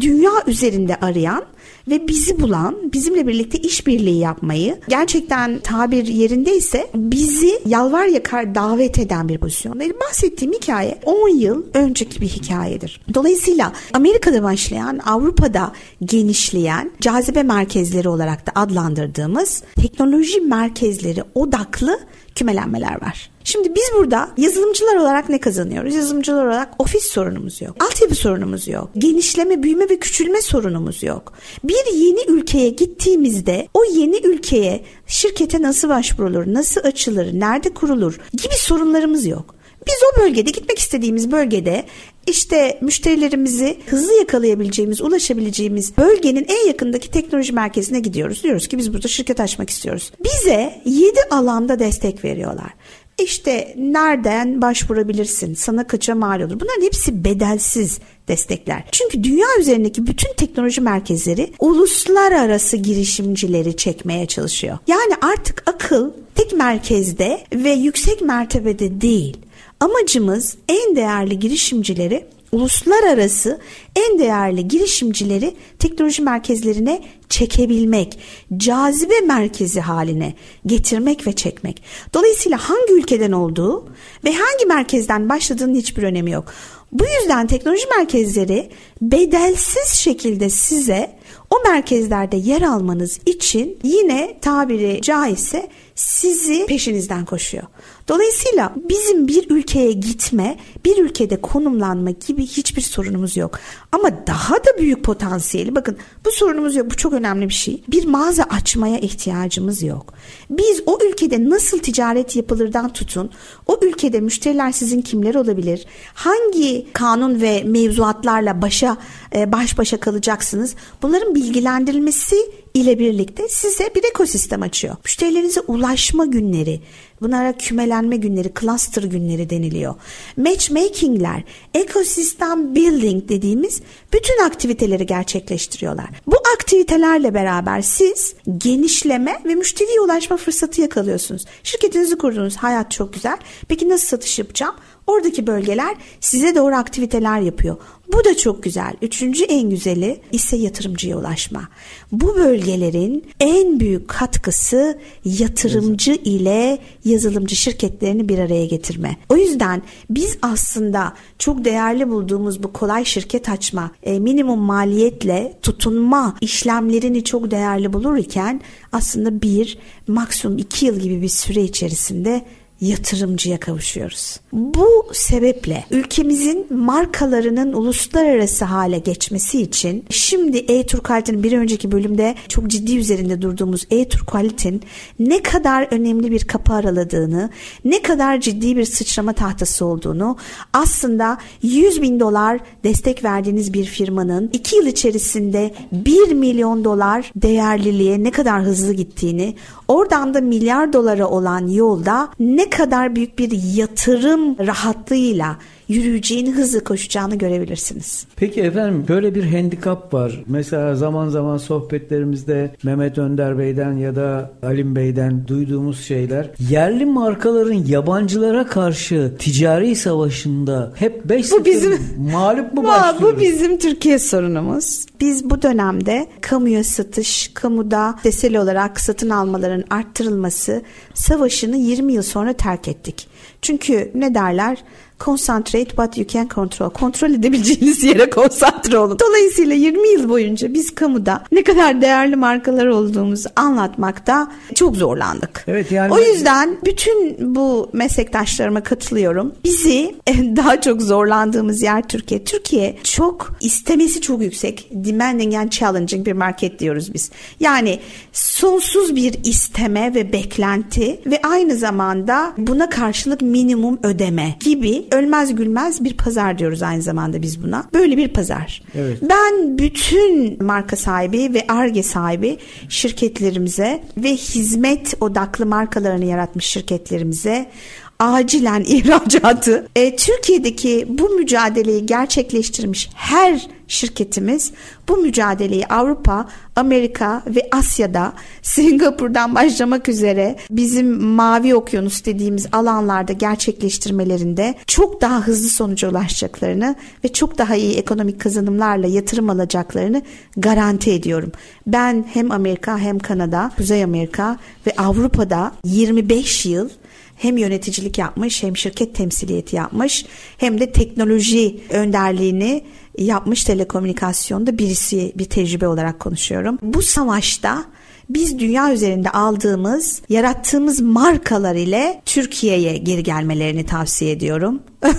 dünya 0.00 0.32
üzerinde 0.46 0.96
arayan 0.96 1.44
ve 1.88 2.08
bizi 2.08 2.40
bulan, 2.40 2.76
bizimle 2.92 3.26
birlikte 3.26 3.58
işbirliği 3.58 4.18
yapmayı 4.18 4.78
gerçekten 4.88 5.58
tabir 5.58 6.06
yerindeyse 6.06 6.90
bizi 6.94 7.60
yalvar 7.66 8.06
yakar 8.06 8.54
davet 8.54 8.98
eden 8.98 9.28
bir 9.28 9.38
pozisyondaydı. 9.38 9.94
Bahsettiğim 10.08 10.54
hikaye 10.54 10.98
10 11.04 11.28
yıl 11.28 11.64
önceki 11.74 12.20
bir 12.20 12.28
hikayedir. 12.28 13.00
Dolayısıyla 13.14 13.72
Amerika'da 13.92 14.42
başlayan, 14.42 14.98
Avrupa'da 14.98 15.72
genişleyen 16.04 16.90
cazibe 17.00 17.42
merkezleri 17.42 18.08
olarak 18.08 18.46
da 18.46 18.52
adlandırdığımız 18.54 19.62
teknoloji 19.76 20.40
merkezleri 20.40 21.22
odaklı 21.34 22.00
kümelenmeler 22.36 23.02
var. 23.02 23.30
Şimdi 23.44 23.74
biz 23.74 23.90
burada 23.96 24.28
yazılımcılar 24.36 24.96
olarak 24.96 25.28
ne 25.28 25.40
kazanıyoruz? 25.40 25.94
Yazılımcılar 25.94 26.46
olarak 26.46 26.68
ofis 26.78 27.04
sorunumuz 27.04 27.62
yok. 27.62 27.84
Altyapı 27.84 28.14
sorunumuz 28.14 28.68
yok. 28.68 28.90
Genişleme, 28.98 29.62
büyüme 29.62 29.88
ve 29.88 29.98
küçülme 29.98 30.42
sorunumuz 30.42 31.02
yok. 31.02 31.32
Bir 31.64 31.94
yeni 31.94 32.20
ülkeye 32.28 32.70
gittiğimizde 32.70 33.68
o 33.74 33.84
yeni 33.84 34.26
ülkeye 34.26 34.84
şirkete 35.06 35.62
nasıl 35.62 35.88
başvurulur, 35.88 36.44
nasıl 36.46 36.80
açılır, 36.80 37.40
nerede 37.40 37.74
kurulur 37.74 38.20
gibi 38.32 38.54
sorunlarımız 38.56 39.26
yok. 39.26 39.55
Biz 39.86 39.94
o 40.12 40.20
bölgede 40.20 40.50
gitmek 40.50 40.78
istediğimiz 40.78 41.30
bölgede 41.30 41.84
işte 42.26 42.78
müşterilerimizi 42.80 43.76
hızlı 43.86 44.14
yakalayabileceğimiz, 44.14 45.00
ulaşabileceğimiz 45.00 45.96
bölgenin 45.96 46.46
en 46.48 46.66
yakındaki 46.66 47.10
teknoloji 47.10 47.52
merkezine 47.52 48.00
gidiyoruz. 48.00 48.42
Diyoruz 48.42 48.68
ki 48.68 48.78
biz 48.78 48.94
burada 48.94 49.08
şirket 49.08 49.40
açmak 49.40 49.70
istiyoruz. 49.70 50.12
Bize 50.24 50.82
7 50.84 51.12
alanda 51.30 51.78
destek 51.78 52.24
veriyorlar. 52.24 52.70
İşte 53.18 53.74
nereden 53.76 54.62
başvurabilirsin? 54.62 55.54
Sana 55.54 55.86
kaça 55.86 56.14
mal 56.14 56.40
olur? 56.40 56.60
Bunların 56.60 56.82
hepsi 56.82 57.24
bedelsiz 57.24 57.98
destekler. 58.28 58.84
Çünkü 58.92 59.24
dünya 59.24 59.46
üzerindeki 59.60 60.06
bütün 60.06 60.34
teknoloji 60.34 60.80
merkezleri 60.80 61.52
uluslararası 61.58 62.76
girişimcileri 62.76 63.76
çekmeye 63.76 64.26
çalışıyor. 64.26 64.78
Yani 64.86 65.14
artık 65.22 65.62
akıl 65.66 66.10
tek 66.34 66.52
merkezde 66.52 67.40
ve 67.54 67.70
yüksek 67.70 68.22
mertebede 68.22 69.00
değil. 69.00 69.36
Amacımız 69.80 70.56
en 70.68 70.96
değerli 70.96 71.38
girişimcileri 71.38 72.26
uluslararası 72.52 73.60
en 73.96 74.18
değerli 74.18 74.68
girişimcileri 74.68 75.54
teknoloji 75.78 76.22
merkezlerine 76.22 77.04
çekebilmek, 77.28 78.18
cazibe 78.56 79.20
merkezi 79.20 79.80
haline 79.80 80.34
getirmek 80.66 81.26
ve 81.26 81.32
çekmek. 81.32 81.82
Dolayısıyla 82.14 82.58
hangi 82.58 82.92
ülkeden 82.92 83.32
olduğu 83.32 83.88
ve 84.24 84.32
hangi 84.32 84.66
merkezden 84.66 85.28
başladığının 85.28 85.74
hiçbir 85.74 86.02
önemi 86.02 86.30
yok. 86.30 86.44
Bu 86.92 87.04
yüzden 87.20 87.46
teknoloji 87.46 87.86
merkezleri 87.98 88.70
bedelsiz 89.02 89.88
şekilde 89.88 90.50
size 90.50 91.16
o 91.50 91.68
merkezlerde 91.68 92.36
yer 92.36 92.62
almanız 92.62 93.20
için 93.26 93.78
yine 93.82 94.38
tabiri 94.42 95.02
caizse 95.02 95.68
sizi 95.94 96.66
peşinizden 96.66 97.24
koşuyor. 97.24 97.64
Dolayısıyla 98.08 98.72
bizim 98.88 99.28
bir 99.28 99.50
ülkeye 99.50 99.92
gitme, 99.92 100.58
bir 100.84 100.98
ülkede 100.98 101.40
konumlanma 101.40 102.10
gibi 102.10 102.46
hiçbir 102.46 102.82
sorunumuz 102.82 103.36
yok. 103.36 103.58
Ama 103.92 104.26
daha 104.26 104.54
da 104.54 104.78
büyük 104.78 105.04
potansiyeli 105.04 105.74
bakın 105.74 105.96
bu 106.24 106.30
sorunumuz 106.30 106.76
yok 106.76 106.90
bu 106.90 106.96
çok 106.96 107.12
önemli 107.12 107.48
bir 107.48 107.54
şey. 107.54 107.82
Bir 107.88 108.06
mağaza 108.06 108.42
açmaya 108.42 108.98
ihtiyacımız 108.98 109.82
yok. 109.82 110.14
Biz 110.50 110.82
o 110.86 110.98
ülkede 111.08 111.50
nasıl 111.50 111.78
ticaret 111.78 112.36
yapılırdan 112.36 112.92
tutun 112.92 113.30
o 113.66 113.78
ülkede 113.82 114.20
müşteriler 114.20 114.72
sizin 114.72 115.02
kimler 115.02 115.34
olabilir? 115.34 115.86
Hangi 116.14 116.86
kanun 116.92 117.40
ve 117.40 117.62
mevzuatlarla 117.62 118.62
başa 118.62 118.96
e, 119.34 119.52
baş 119.52 119.78
başa 119.78 120.00
kalacaksınız? 120.00 120.74
Bunların 121.02 121.34
bilgilendirilmesi 121.34 122.36
ile 122.74 122.98
birlikte 122.98 123.48
size 123.48 123.90
bir 123.94 124.04
ekosistem 124.04 124.62
açıyor. 124.62 124.96
Müşterilerinize 125.04 125.60
ulaşma 125.60 126.26
günleri, 126.26 126.80
bunlara 127.20 127.52
kümelenme 127.52 128.16
günleri, 128.16 128.52
cluster 128.60 129.02
günleri 129.02 129.50
deniliyor. 129.50 129.94
Matchmakingler, 130.36 131.42
ekosistem 131.74 132.74
building 132.74 133.28
dediğimiz 133.28 133.80
bütün 134.12 134.44
aktiviteleri 134.44 135.06
gerçekleştiriyorlar. 135.06 136.08
Bu 136.26 136.36
aktivitelerle 136.54 137.34
beraber 137.34 137.82
siz 137.82 138.34
genişleme 138.58 139.38
ve 139.44 139.54
müşteriye 139.54 140.00
ulaşma 140.00 140.36
fırsatı 140.36 140.80
yakalıyorsunuz. 140.80 141.44
Şirketinizi 141.62 142.18
kurdunuz, 142.18 142.56
hayat 142.56 142.90
çok 142.90 143.12
güzel. 143.12 143.36
Peki 143.68 143.88
nasıl 143.88 144.06
satış 144.06 144.38
yapacağım? 144.38 144.74
Oradaki 145.06 145.46
bölgeler 145.46 145.96
size 146.20 146.54
doğru 146.54 146.74
aktiviteler 146.74 147.40
yapıyor. 147.40 147.76
Bu 148.12 148.24
da 148.24 148.36
çok 148.36 148.62
güzel. 148.62 148.94
Üçüncü 149.02 149.44
en 149.44 149.70
güzeli 149.70 150.20
ise 150.32 150.56
yatırımcıya 150.56 151.18
ulaşma. 151.18 151.68
Bu 152.12 152.36
bölgelerin 152.36 153.24
en 153.40 153.80
büyük 153.80 154.08
katkısı 154.08 154.98
yatırımcı 155.24 156.12
ile 156.12 156.78
yazılımcı 157.04 157.56
şirketlerini 157.56 158.28
bir 158.28 158.38
araya 158.38 158.66
getirme. 158.66 159.16
O 159.28 159.36
yüzden 159.36 159.82
biz 160.10 160.38
aslında 160.42 161.14
çok 161.38 161.64
değerli 161.64 162.10
bulduğumuz 162.10 162.62
bu 162.62 162.72
kolay 162.72 163.04
şirket 163.04 163.48
açma, 163.48 163.90
e, 164.02 164.18
minimum 164.18 164.60
maliyetle 164.60 165.58
tutunma 165.62 166.36
işlemlerini 166.40 167.24
çok 167.24 167.50
değerli 167.50 167.92
bulurken 167.92 168.60
aslında 168.92 169.42
bir 169.42 169.78
maksimum 170.08 170.58
iki 170.58 170.86
yıl 170.86 171.00
gibi 171.00 171.22
bir 171.22 171.28
süre 171.28 171.62
içerisinde 171.62 172.44
yatırımcıya 172.80 173.60
kavuşuyoruz. 173.60 174.40
Bu 174.52 175.06
sebeple 175.12 175.84
ülkemizin 175.90 176.66
markalarının 176.70 177.72
uluslararası 177.72 178.64
hale 178.64 178.98
geçmesi 178.98 179.62
için 179.62 180.04
şimdi 180.10 180.58
e-Tur 180.58 180.98
Quality'nin 180.98 181.42
bir 181.42 181.52
önceki 181.52 181.92
bölümde 181.92 182.34
çok 182.48 182.66
ciddi 182.66 182.96
üzerinde 182.96 183.42
durduğumuz 183.42 183.86
e-Tur 183.90 184.26
Quality'nin 184.26 184.82
ne 185.18 185.42
kadar 185.42 185.88
önemli 185.90 186.30
bir 186.30 186.44
kapı 186.44 186.72
araladığını, 186.72 187.50
ne 187.84 188.02
kadar 188.02 188.40
ciddi 188.40 188.76
bir 188.76 188.84
sıçrama 188.84 189.32
tahtası 189.32 189.84
olduğunu 189.84 190.36
aslında 190.72 191.38
100 191.62 192.02
bin 192.02 192.20
dolar 192.20 192.60
destek 192.84 193.24
verdiğiniz 193.24 193.72
bir 193.72 193.84
firmanın 193.84 194.50
2 194.52 194.76
yıl 194.76 194.86
içerisinde 194.86 195.74
1 195.92 196.32
milyon 196.32 196.84
dolar 196.84 197.32
değerliliğe 197.36 198.24
ne 198.24 198.30
kadar 198.30 198.62
hızlı 198.62 198.92
gittiğini, 198.92 199.54
oradan 199.88 200.34
da 200.34 200.40
milyar 200.40 200.92
dolara 200.92 201.28
olan 201.28 201.68
yolda 201.68 202.28
ne 202.40 202.65
kadar 202.70 203.16
büyük 203.16 203.38
bir 203.38 203.50
yatırım 203.76 204.66
rahatlığıyla 204.66 205.56
yürüyeceğini, 205.88 206.52
hızlı 206.52 206.84
koşacağını 206.84 207.34
görebilirsiniz. 207.38 208.26
Peki 208.36 208.60
efendim 208.60 209.04
böyle 209.08 209.34
bir 209.34 209.44
handikap 209.44 210.14
var. 210.14 210.42
Mesela 210.46 210.94
zaman 210.94 211.28
zaman 211.28 211.56
sohbetlerimizde 211.56 212.70
Mehmet 212.82 213.18
Önder 213.18 213.58
Bey'den 213.58 213.92
ya 213.92 214.16
da 214.16 214.50
Alim 214.62 214.96
Bey'den 214.96 215.48
duyduğumuz 215.48 216.00
şeyler 216.04 216.50
yerli 216.70 217.06
markaların 217.06 217.84
yabancılara 217.86 218.66
karşı 218.66 219.32
ticari 219.38 219.96
savaşında 219.96 220.92
hep 220.94 221.24
5 221.24 221.52
bu 221.52 221.64
bizim 221.64 221.98
mağlup 222.32 222.74
mu 222.74 222.84
başlıyoruz? 222.86 223.36
Bu 223.36 223.40
bizim 223.40 223.78
Türkiye 223.78 224.18
sorunumuz. 224.18 225.06
Biz 225.20 225.50
bu 225.50 225.62
dönemde 225.62 226.26
kamuya 226.40 226.84
satış, 226.84 227.50
kamuda 227.54 228.14
desel 228.24 228.56
olarak 228.56 229.00
satın 229.00 229.30
almaların 229.30 229.84
arttırılması 229.90 230.82
savaşını 231.14 231.76
20 231.76 232.12
yıl 232.12 232.22
sonra 232.22 232.52
terk 232.52 232.88
ettik. 232.88 233.28
Çünkü 233.62 234.10
ne 234.14 234.34
derler? 234.34 234.78
Concentrate 235.18 235.88
what 235.88 236.18
you 236.18 236.26
can 236.26 236.48
control. 236.48 236.90
Kontrol 236.90 237.30
edebileceğiniz 237.30 238.04
yere 238.04 238.30
konsantre 238.30 238.98
olun. 238.98 239.18
Dolayısıyla 239.18 239.74
20 239.74 240.08
yıl 240.08 240.28
boyunca 240.28 240.74
biz 240.74 240.94
kamuda 240.94 241.44
ne 241.52 241.64
kadar 241.64 242.00
değerli 242.00 242.36
markalar 242.36 242.86
olduğumuzu 242.86 243.48
anlatmakta 243.56 244.52
çok 244.74 244.96
zorlandık. 244.96 245.64
Evet 245.68 245.92
yani 245.92 246.12
O 246.12 246.18
yüzden 246.18 246.78
bütün 246.84 247.36
bu 247.54 247.90
meslektaşlarıma 247.92 248.82
katılıyorum. 248.82 249.54
Bizi 249.64 250.14
daha 250.28 250.80
çok 250.80 251.02
zorlandığımız 251.02 251.82
yer 251.82 252.08
Türkiye. 252.08 252.44
Türkiye 252.44 252.98
çok 253.02 253.56
istemesi 253.60 254.20
çok 254.20 254.42
yüksek. 254.42 254.88
Demanding 254.90 255.54
and 255.54 255.70
challenging 255.70 256.26
bir 256.26 256.32
market 256.32 256.78
diyoruz 256.78 257.14
biz. 257.14 257.30
Yani 257.60 257.98
sonsuz 258.32 259.16
bir 259.16 259.34
isteme 259.44 260.14
ve 260.14 260.32
beklenti 260.32 261.20
ve 261.26 261.40
aynı 261.42 261.76
zamanda 261.76 262.52
buna 262.58 262.88
karşılık 262.88 263.42
minimum 263.42 263.98
ödeme 264.02 264.56
gibi 264.60 265.05
ölmez 265.10 265.54
gülmez 265.54 266.04
bir 266.04 266.16
pazar 266.16 266.58
diyoruz 266.58 266.82
aynı 266.82 267.02
zamanda 267.02 267.42
biz 267.42 267.62
buna. 267.62 267.84
Böyle 267.94 268.16
bir 268.16 268.28
pazar. 268.28 268.82
Evet. 268.94 269.18
Ben 269.22 269.78
bütün 269.78 270.62
marka 270.62 270.96
sahibi 270.96 271.54
ve 271.54 271.64
ARGE 271.68 272.02
sahibi 272.02 272.58
şirketlerimize 272.88 274.02
ve 274.16 274.32
hizmet 274.32 275.14
odaklı 275.20 275.66
markalarını 275.66 276.24
yaratmış 276.24 276.64
şirketlerimize 276.64 277.70
acilen 278.18 278.80
ihracatı 278.86 279.88
e, 279.96 280.16
Türkiye'deki 280.16 281.06
bu 281.08 281.28
mücadeleyi 281.28 282.06
gerçekleştirmiş 282.06 283.10
her 283.14 283.68
şirketimiz 283.88 284.72
bu 285.08 285.16
mücadeleyi 285.16 285.86
Avrupa, 285.86 286.48
Amerika 286.76 287.42
ve 287.46 287.68
Asya'da 287.72 288.32
Singapur'dan 288.62 289.54
başlamak 289.54 290.08
üzere 290.08 290.56
bizim 290.70 291.22
mavi 291.22 291.74
okyanus 291.74 292.24
dediğimiz 292.24 292.66
alanlarda 292.72 293.32
gerçekleştirmelerinde 293.32 294.74
çok 294.86 295.20
daha 295.20 295.40
hızlı 295.46 295.68
sonuca 295.68 296.10
ulaşacaklarını 296.10 296.94
ve 297.24 297.32
çok 297.32 297.58
daha 297.58 297.76
iyi 297.76 297.96
ekonomik 297.96 298.40
kazanımlarla 298.40 299.06
yatırım 299.06 299.50
alacaklarını 299.50 300.22
garanti 300.56 301.10
ediyorum. 301.10 301.52
Ben 301.86 302.24
hem 302.32 302.50
Amerika 302.50 302.98
hem 302.98 303.18
Kanada, 303.18 303.70
Kuzey 303.76 304.04
Amerika 304.04 304.58
ve 304.86 304.92
Avrupa'da 304.96 305.72
25 305.84 306.66
yıl 306.66 306.88
hem 307.36 307.56
yöneticilik 307.56 308.18
yapmış 308.18 308.62
hem 308.62 308.76
şirket 308.76 309.14
temsiliyeti 309.14 309.76
yapmış 309.76 310.26
hem 310.58 310.80
de 310.80 310.92
teknoloji 310.92 311.80
önderliğini 311.90 312.84
yapmış 313.18 313.64
telekomünikasyonda 313.64 314.78
birisi 314.78 315.32
bir 315.36 315.44
tecrübe 315.44 315.88
olarak 315.88 316.20
konuşuyorum. 316.20 316.78
Bu 316.82 317.02
savaşta 317.02 317.84
biz 318.30 318.58
dünya 318.58 318.92
üzerinde 318.92 319.30
aldığımız, 319.30 320.22
yarattığımız 320.28 321.00
markalar 321.00 321.74
ile 321.74 322.22
Türkiye'ye 322.24 322.96
geri 322.96 323.22
gelmelerini 323.22 323.86
tavsiye 323.86 324.30
ediyorum. 324.30 324.82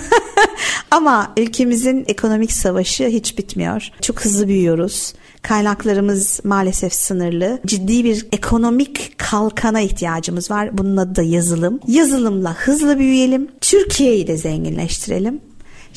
Ama 0.90 1.32
ülkemizin 1.36 2.04
ekonomik 2.08 2.52
savaşı 2.52 3.06
hiç 3.06 3.38
bitmiyor. 3.38 3.88
Çok 4.02 4.24
hızlı 4.24 4.48
büyüyoruz. 4.48 5.14
Kaynaklarımız 5.42 6.40
maalesef 6.44 6.94
sınırlı. 6.94 7.60
Ciddi 7.66 8.04
bir 8.04 8.26
ekonomik 8.32 9.18
kalkana 9.18 9.80
ihtiyacımız 9.80 10.50
var. 10.50 10.78
Bunun 10.78 10.96
adı 10.96 11.16
da 11.16 11.22
yazılım. 11.22 11.80
Yazılımla 11.86 12.54
hızlı 12.54 12.98
büyüyelim. 12.98 13.48
Türkiye'yi 13.60 14.26
de 14.26 14.36
zenginleştirelim 14.36 15.40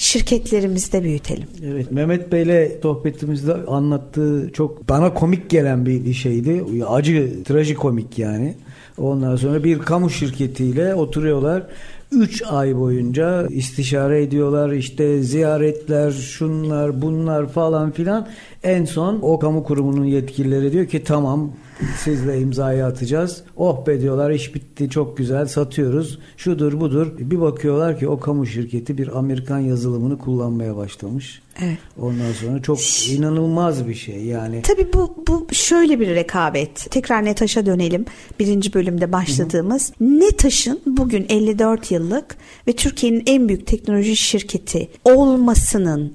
şirketlerimizi 0.01 0.91
de 0.91 1.03
büyütelim. 1.03 1.47
Evet 1.65 1.91
Mehmet 1.91 2.31
Bey'le 2.31 2.81
sohbetimizde 2.81 3.53
anlattığı 3.53 4.49
çok 4.53 4.89
bana 4.89 5.13
komik 5.13 5.49
gelen 5.49 5.85
bir 5.85 6.13
şeydi. 6.13 6.63
Acı, 6.87 7.43
trajikomik 7.43 8.19
yani. 8.19 8.55
Ondan 8.97 9.35
sonra 9.35 9.63
bir 9.63 9.79
kamu 9.79 10.09
şirketiyle 10.09 10.95
oturuyorlar. 10.95 11.63
3 12.11 12.43
ay 12.49 12.77
boyunca 12.77 13.47
istişare 13.47 14.23
ediyorlar 14.23 14.71
işte 14.71 15.23
ziyaretler 15.23 16.11
şunlar 16.11 17.01
bunlar 17.01 17.49
falan 17.49 17.91
filan 17.91 18.27
en 18.63 18.85
son 18.85 19.19
o 19.21 19.39
kamu 19.39 19.63
kurumunun 19.63 20.05
yetkilileri 20.05 20.71
diyor 20.71 20.85
ki 20.85 21.03
tamam 21.03 21.51
sizle 21.97 22.41
imzayı 22.41 22.85
atacağız. 22.85 23.43
Oh 23.57 23.87
be 23.87 24.01
diyorlar 24.01 24.31
iş 24.31 24.55
bitti 24.55 24.89
çok 24.89 25.17
güzel 25.17 25.45
satıyoruz. 25.45 26.19
Şudur 26.37 26.79
budur. 26.79 27.07
Bir 27.19 27.41
bakıyorlar 27.41 27.99
ki 27.99 28.07
o 28.07 28.19
kamu 28.19 28.45
şirketi 28.45 28.97
bir 28.97 29.17
Amerikan 29.17 29.59
yazılımını 29.59 30.17
kullanmaya 30.17 30.77
başlamış. 30.77 31.41
Evet. 31.63 31.77
Ondan 32.01 32.31
sonra 32.31 32.61
çok 32.61 32.79
inanılmaz 33.09 33.87
bir 33.87 33.93
şey 33.93 34.23
yani. 34.23 34.61
Tabii 34.61 34.93
bu, 34.93 35.23
bu 35.27 35.47
şöyle 35.51 35.99
bir 35.99 36.07
rekabet. 36.07 36.91
Tekrar 36.91 37.25
NETAŞ'a 37.25 37.65
dönelim. 37.65 38.05
Birinci 38.39 38.73
bölümde 38.73 39.11
başladığımız. 39.11 39.93
Hı 39.97 40.05
hı. 40.05 40.19
NETAŞ'ın 40.19 40.81
bugün 40.85 41.25
54 41.29 41.91
yıllık 41.91 42.37
ve 42.67 42.73
Türkiye'nin 42.73 43.23
en 43.25 43.47
büyük 43.47 43.67
teknoloji 43.67 44.15
şirketi 44.15 44.89
olmasının 45.05 46.13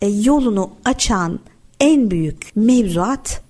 e, 0.00 0.06
yolunu 0.06 0.70
açan 0.84 1.40
en 1.80 2.10
büyük 2.10 2.56
mevzuat 2.56 3.42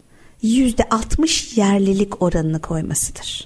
%60 0.42 1.60
yerlilik 1.60 2.22
oranını 2.22 2.60
koymasıdır. 2.60 3.44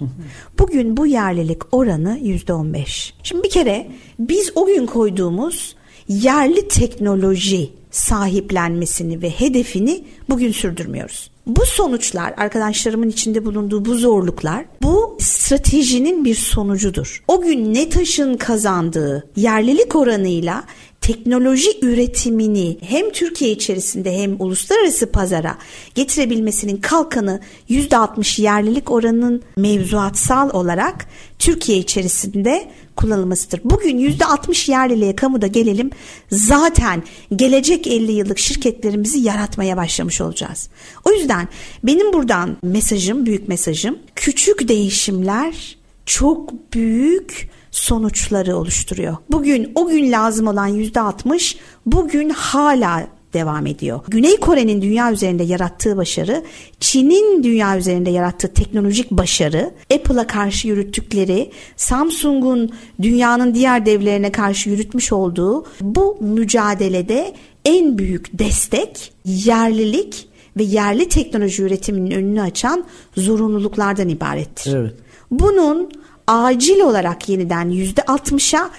Bugün 0.58 0.96
bu 0.96 1.06
yerlilik 1.06 1.74
oranı 1.74 2.18
%15. 2.18 3.12
Şimdi 3.22 3.42
bir 3.42 3.50
kere 3.50 3.90
biz 4.18 4.52
o 4.54 4.66
gün 4.66 4.86
koyduğumuz 4.86 5.76
yerli 6.08 6.68
teknoloji 6.68 7.70
sahiplenmesini 7.90 9.22
ve 9.22 9.30
hedefini 9.30 10.04
bugün 10.28 10.52
sürdürmüyoruz. 10.52 11.30
Bu 11.46 11.66
sonuçlar 11.66 12.34
arkadaşlarımın 12.36 13.08
içinde 13.08 13.44
bulunduğu 13.44 13.84
bu 13.84 13.94
zorluklar 13.94 14.64
bu 14.82 15.16
stratejinin 15.20 16.24
bir 16.24 16.34
sonucudur. 16.34 17.24
O 17.28 17.40
gün 17.40 17.74
NETAŞ'ın 17.74 18.36
kazandığı 18.36 19.28
yerlilik 19.36 19.96
oranıyla 19.96 20.64
teknoloji 21.02 21.70
üretimini 21.82 22.78
hem 22.80 23.10
Türkiye 23.10 23.50
içerisinde 23.50 24.18
hem 24.18 24.40
uluslararası 24.40 25.12
pazara 25.12 25.58
getirebilmesinin 25.94 26.76
kalkanı 26.76 27.40
%60 27.70 28.42
yerlilik 28.42 28.90
oranının 28.90 29.42
mevzuatsal 29.56 30.50
olarak 30.50 31.06
Türkiye 31.38 31.78
içerisinde 31.78 32.68
kullanılmasıdır. 32.96 33.60
Bugün 33.64 33.98
%60 33.98 34.70
yerliliğe 34.70 35.16
kamuda 35.16 35.46
gelelim 35.46 35.90
zaten 36.30 37.02
gelecek 37.36 37.86
50 37.86 38.12
yıllık 38.12 38.38
şirketlerimizi 38.38 39.18
yaratmaya 39.18 39.76
başlamış 39.76 40.20
olacağız. 40.20 40.68
O 41.04 41.12
yüzden 41.12 41.48
benim 41.84 42.12
buradan 42.12 42.56
mesajım, 42.62 43.26
büyük 43.26 43.48
mesajım 43.48 43.98
küçük 44.14 44.68
değişimler 44.68 45.76
çok 46.06 46.72
büyük 46.74 47.50
sonuçları 47.72 48.56
oluşturuyor. 48.56 49.16
Bugün 49.30 49.72
o 49.74 49.86
gün 49.86 50.12
lazım 50.12 50.46
olan 50.46 50.68
%60 50.68 51.56
bugün 51.86 52.30
hala 52.30 53.06
devam 53.32 53.66
ediyor. 53.66 54.00
Güney 54.08 54.36
Kore'nin 54.36 54.82
dünya 54.82 55.12
üzerinde 55.12 55.42
yarattığı 55.42 55.96
başarı, 55.96 56.42
Çin'in 56.80 57.42
dünya 57.42 57.78
üzerinde 57.78 58.10
yarattığı 58.10 58.48
teknolojik 58.48 59.10
başarı, 59.10 59.70
Apple'a 59.94 60.26
karşı 60.26 60.68
yürüttükleri, 60.68 61.50
Samsung'un 61.76 62.70
dünyanın 63.02 63.54
diğer 63.54 63.86
devlerine 63.86 64.32
karşı 64.32 64.70
yürütmüş 64.70 65.12
olduğu 65.12 65.64
bu 65.80 66.18
mücadelede 66.20 67.34
en 67.64 67.98
büyük 67.98 68.38
destek 68.38 69.12
yerlilik 69.24 70.28
ve 70.56 70.62
yerli 70.62 71.08
teknoloji 71.08 71.62
üretiminin 71.62 72.10
önünü 72.10 72.42
açan 72.42 72.84
zorunluluklardan 73.16 74.08
ibarettir. 74.08 74.74
Evet. 74.74 74.94
Bunun 75.30 75.90
acil 76.26 76.80
olarak 76.80 77.28
yeniden 77.28 77.70
%60'a 77.70 78.70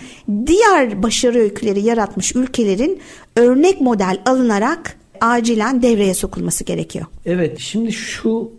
diğer 0.47 1.03
başarı 1.03 1.39
öyküleri 1.39 1.81
yaratmış 1.81 2.35
ülkelerin 2.35 2.99
örnek 3.35 3.81
model 3.81 4.21
alınarak 4.25 4.97
acilen 5.21 5.81
devreye 5.81 6.13
sokulması 6.13 6.63
gerekiyor. 6.63 7.05
Evet 7.25 7.59
şimdi 7.59 7.91
şu 7.91 8.51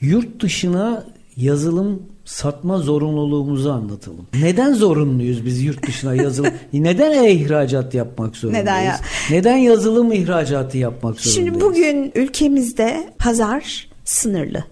yurt 0.00 0.42
dışına 0.42 1.04
yazılım 1.36 2.02
satma 2.24 2.78
zorunluluğumuzu 2.78 3.70
anlatalım. 3.70 4.26
Neden 4.40 4.72
zorunluyuz 4.72 5.44
biz 5.44 5.62
yurt 5.62 5.86
dışına 5.86 6.14
yazılım? 6.14 6.52
Neden 6.72 7.24
e-ihracat 7.24 7.94
yapmak 7.94 8.36
zorundayız? 8.36 8.66
Neden 8.66 8.80
ya? 8.80 9.00
Neden 9.30 9.56
yazılım 9.56 10.12
ihracatı 10.12 10.78
yapmak 10.78 11.20
zorundayız? 11.20 11.34
Şimdi 11.34 11.64
bugün 11.64 12.12
ülkemizde 12.14 13.12
pazar 13.18 13.88
sınırlı 14.04 14.64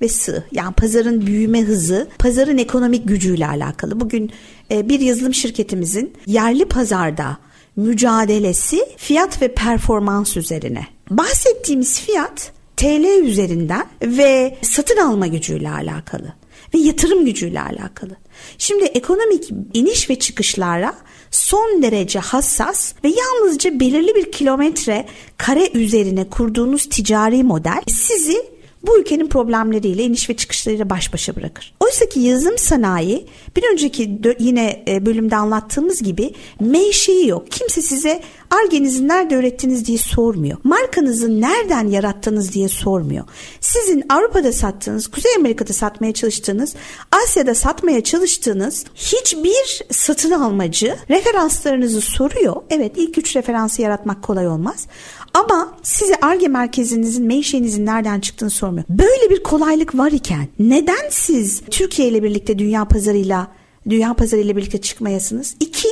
ve 0.00 0.08
sığ. 0.08 0.44
Yani 0.52 0.74
pazarın 0.74 1.26
büyüme 1.26 1.62
hızı, 1.62 2.08
pazarın 2.18 2.58
ekonomik 2.58 3.08
gücüyle 3.08 3.46
alakalı. 3.46 4.00
Bugün 4.00 4.30
e, 4.70 4.88
bir 4.88 5.00
yazılım 5.00 5.34
şirketimizin 5.34 6.12
yerli 6.26 6.64
pazarda 6.64 7.38
mücadelesi 7.76 8.80
fiyat 8.96 9.42
ve 9.42 9.54
performans 9.54 10.36
üzerine. 10.36 10.86
Bahsettiğimiz 11.10 12.00
fiyat 12.00 12.52
TL 12.76 13.22
üzerinden 13.22 13.86
ve 14.02 14.58
satın 14.62 14.96
alma 14.96 15.26
gücüyle 15.26 15.70
alakalı 15.70 16.34
ve 16.74 16.78
yatırım 16.78 17.24
gücüyle 17.24 17.60
alakalı. 17.60 18.16
Şimdi 18.58 18.84
ekonomik 18.84 19.50
iniş 19.74 20.10
ve 20.10 20.18
çıkışlara 20.18 20.94
son 21.30 21.82
derece 21.82 22.18
hassas 22.18 22.94
ve 23.04 23.08
yalnızca 23.08 23.80
belirli 23.80 24.14
bir 24.14 24.32
kilometre 24.32 25.06
kare 25.36 25.70
üzerine 25.74 26.28
kurduğunuz 26.28 26.88
ticari 26.88 27.44
model 27.44 27.82
sizi 27.88 28.55
bu 28.86 28.98
ülkenin 28.98 29.28
problemleriyle 29.28 30.02
iniş 30.02 30.30
ve 30.30 30.36
çıkışlarıyla 30.36 30.90
baş 30.90 31.12
başa 31.12 31.36
bırakır. 31.36 31.74
Oysa 31.80 32.08
ki 32.08 32.20
yazım 32.20 32.58
sanayi 32.58 33.26
bir 33.56 33.64
önceki 33.72 34.20
yine 34.38 34.84
e, 34.88 35.06
bölümde 35.06 35.36
anlattığımız 35.36 36.02
gibi 36.02 36.34
menşei 36.60 37.26
yok. 37.26 37.50
Kimse 37.50 37.82
size 37.82 38.22
argenizi 38.50 39.08
nerede 39.08 39.34
ürettiniz 39.34 39.86
diye 39.86 39.98
sormuyor. 39.98 40.58
Markanızı 40.64 41.40
nereden 41.40 41.88
yarattınız 41.88 42.52
diye 42.52 42.68
sormuyor. 42.68 43.24
Sizin 43.60 44.04
Avrupa'da 44.08 44.52
sattığınız, 44.52 45.06
Kuzey 45.06 45.34
Amerika'da 45.36 45.72
satmaya 45.72 46.12
çalıştığınız, 46.12 46.74
Asya'da 47.24 47.54
satmaya 47.54 48.04
çalıştığınız 48.04 48.84
hiçbir 48.94 49.82
satın 49.90 50.30
almacı 50.30 50.96
referanslarınızı 51.10 52.00
soruyor. 52.00 52.56
Evet 52.70 52.92
ilk 52.96 53.18
üç 53.18 53.36
referansı 53.36 53.82
yaratmak 53.82 54.22
kolay 54.22 54.48
olmaz. 54.48 54.86
Ama 55.36 55.76
size 55.82 56.14
ARGE 56.22 56.48
merkezinizin, 56.48 57.26
menşeinizin 57.26 57.86
nereden 57.86 58.20
çıktığını 58.20 58.50
sormuyor. 58.50 58.84
Böyle 58.88 59.30
bir 59.30 59.42
kolaylık 59.42 59.98
var 59.98 60.12
iken 60.12 60.48
neden 60.58 61.10
siz 61.10 61.62
Türkiye 61.70 62.08
ile 62.08 62.22
birlikte 62.22 62.58
dünya 62.58 62.84
pazarıyla 62.84 63.48
dünya 63.88 64.14
pazarıyla 64.14 64.56
birlikte 64.56 64.80
çıkmayasınız? 64.80 65.56
İki, 65.60 65.88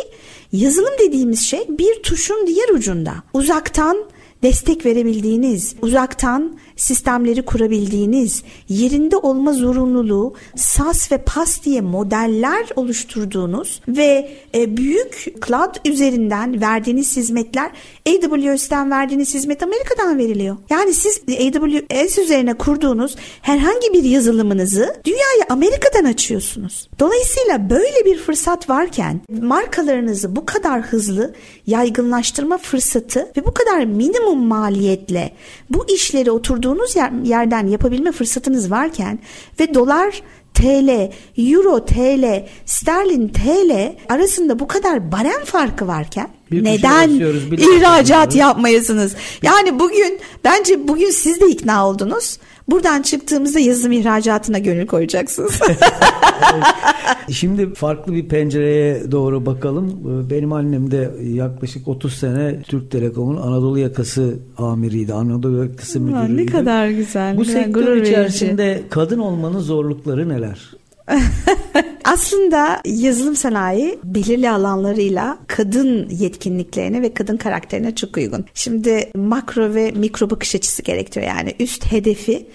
Yazılım 0.54 0.92
dediğimiz 0.98 1.40
şey 1.40 1.66
bir 1.68 2.02
tuşun 2.02 2.46
diğer 2.46 2.68
ucunda. 2.68 3.14
Uzaktan 3.32 3.96
destek 4.42 4.86
verebildiğiniz, 4.86 5.74
uzaktan 5.82 6.58
sistemleri 6.76 7.42
kurabildiğiniz, 7.42 8.42
yerinde 8.68 9.16
olma 9.16 9.52
zorunluluğu 9.52 10.34
SAS 10.56 11.12
ve 11.12 11.18
PAS 11.18 11.62
diye 11.62 11.80
modeller 11.80 12.66
oluşturduğunuz 12.76 13.80
ve 13.88 14.30
e, 14.54 14.76
büyük 14.76 15.34
cloud 15.46 15.74
üzerinden 15.84 16.60
verdiğiniz 16.60 17.16
hizmetler 17.16 17.70
AWS'ten 18.08 18.90
verdiğiniz 18.90 19.34
hizmet 19.34 19.62
Amerika'dan 19.62 20.18
veriliyor. 20.18 20.56
Yani 20.70 20.92
siz 20.92 21.20
AWS 21.28 22.18
üzerine 22.18 22.54
kurduğunuz 22.54 23.16
herhangi 23.42 23.92
bir 23.92 24.04
yazılımınızı 24.04 24.94
dünyaya 25.04 25.44
Amerika'dan 25.48 26.04
açıyorsunuz. 26.04 26.88
Dolayısıyla 27.00 27.70
böyle 27.70 28.04
bir 28.04 28.18
fırsat 28.18 28.70
varken 28.70 29.20
markalarınızı 29.40 30.36
bu 30.36 30.46
kadar 30.46 30.82
hızlı 30.82 31.34
yaygınlaştırma 31.66 32.58
fırsatı 32.58 33.28
ve 33.36 33.46
bu 33.46 33.54
kadar 33.54 33.84
minimum 33.84 34.46
maliyetle 34.46 35.32
bu 35.70 35.86
işleri 35.88 36.30
oturduğunuz 36.30 36.63
yer, 36.96 37.10
yerden 37.24 37.66
yapabilme 37.66 38.12
fırsatınız 38.12 38.70
varken 38.70 39.18
ve 39.60 39.74
dolar 39.74 40.22
TL, 40.54 41.10
Euro 41.36 41.84
TL, 41.84 42.46
Sterlin 42.66 43.28
TL 43.28 43.92
arasında 44.08 44.58
bu 44.58 44.68
kadar 44.68 45.12
barem 45.12 45.44
farkı 45.44 45.86
varken 45.86 46.28
bir 46.50 46.64
neden 46.64 47.10
ihracat 47.50 48.36
yapmayasınız? 48.36 49.14
Yani 49.42 49.78
bugün 49.78 50.20
bence 50.44 50.88
bugün 50.88 51.10
siz 51.10 51.40
de 51.40 51.46
ikna 51.46 51.88
oldunuz. 51.88 52.38
Buradan 52.68 53.02
çıktığımızda 53.02 53.58
yazılım 53.58 53.92
ihracatına 53.92 54.58
gönül 54.58 54.86
koyacaksınız. 54.86 55.60
Şimdi 57.30 57.74
farklı 57.74 58.12
bir 58.12 58.28
pencereye 58.28 59.12
doğru 59.12 59.46
bakalım. 59.46 60.00
Benim 60.30 60.52
annem 60.52 60.90
de 60.90 61.10
yaklaşık 61.22 61.88
30 61.88 62.14
sene 62.14 62.62
Türk 62.62 62.90
Telekom'un 62.90 63.36
Anadolu 63.36 63.78
yakası 63.78 64.38
amiriydi. 64.58 65.14
Anadolu 65.14 65.64
yakası 65.64 66.00
müdürüydü. 66.00 66.36
Ne 66.36 66.46
kadar 66.46 66.88
güzel. 66.88 67.36
Bu 67.36 67.44
sektör 67.44 67.96
içerisinde 67.96 68.66
verici. 68.66 68.88
kadın 68.90 69.18
olmanın 69.18 69.58
zorlukları 69.58 70.28
neler? 70.28 70.70
Aslında 72.04 72.80
yazılım 72.84 73.36
sanayi 73.36 73.98
belirli 74.04 74.50
alanlarıyla 74.50 75.38
kadın 75.46 76.08
yetkinliklerine 76.08 77.02
ve 77.02 77.14
kadın 77.14 77.36
karakterine 77.36 77.94
çok 77.94 78.16
uygun. 78.16 78.44
Şimdi 78.54 79.10
makro 79.14 79.74
ve 79.74 79.90
mikro 79.90 80.30
bakış 80.30 80.54
açısı 80.54 80.82
gerektiriyor. 80.82 81.32
Yani 81.32 81.54
üst 81.58 81.92
hedefi 81.92 82.46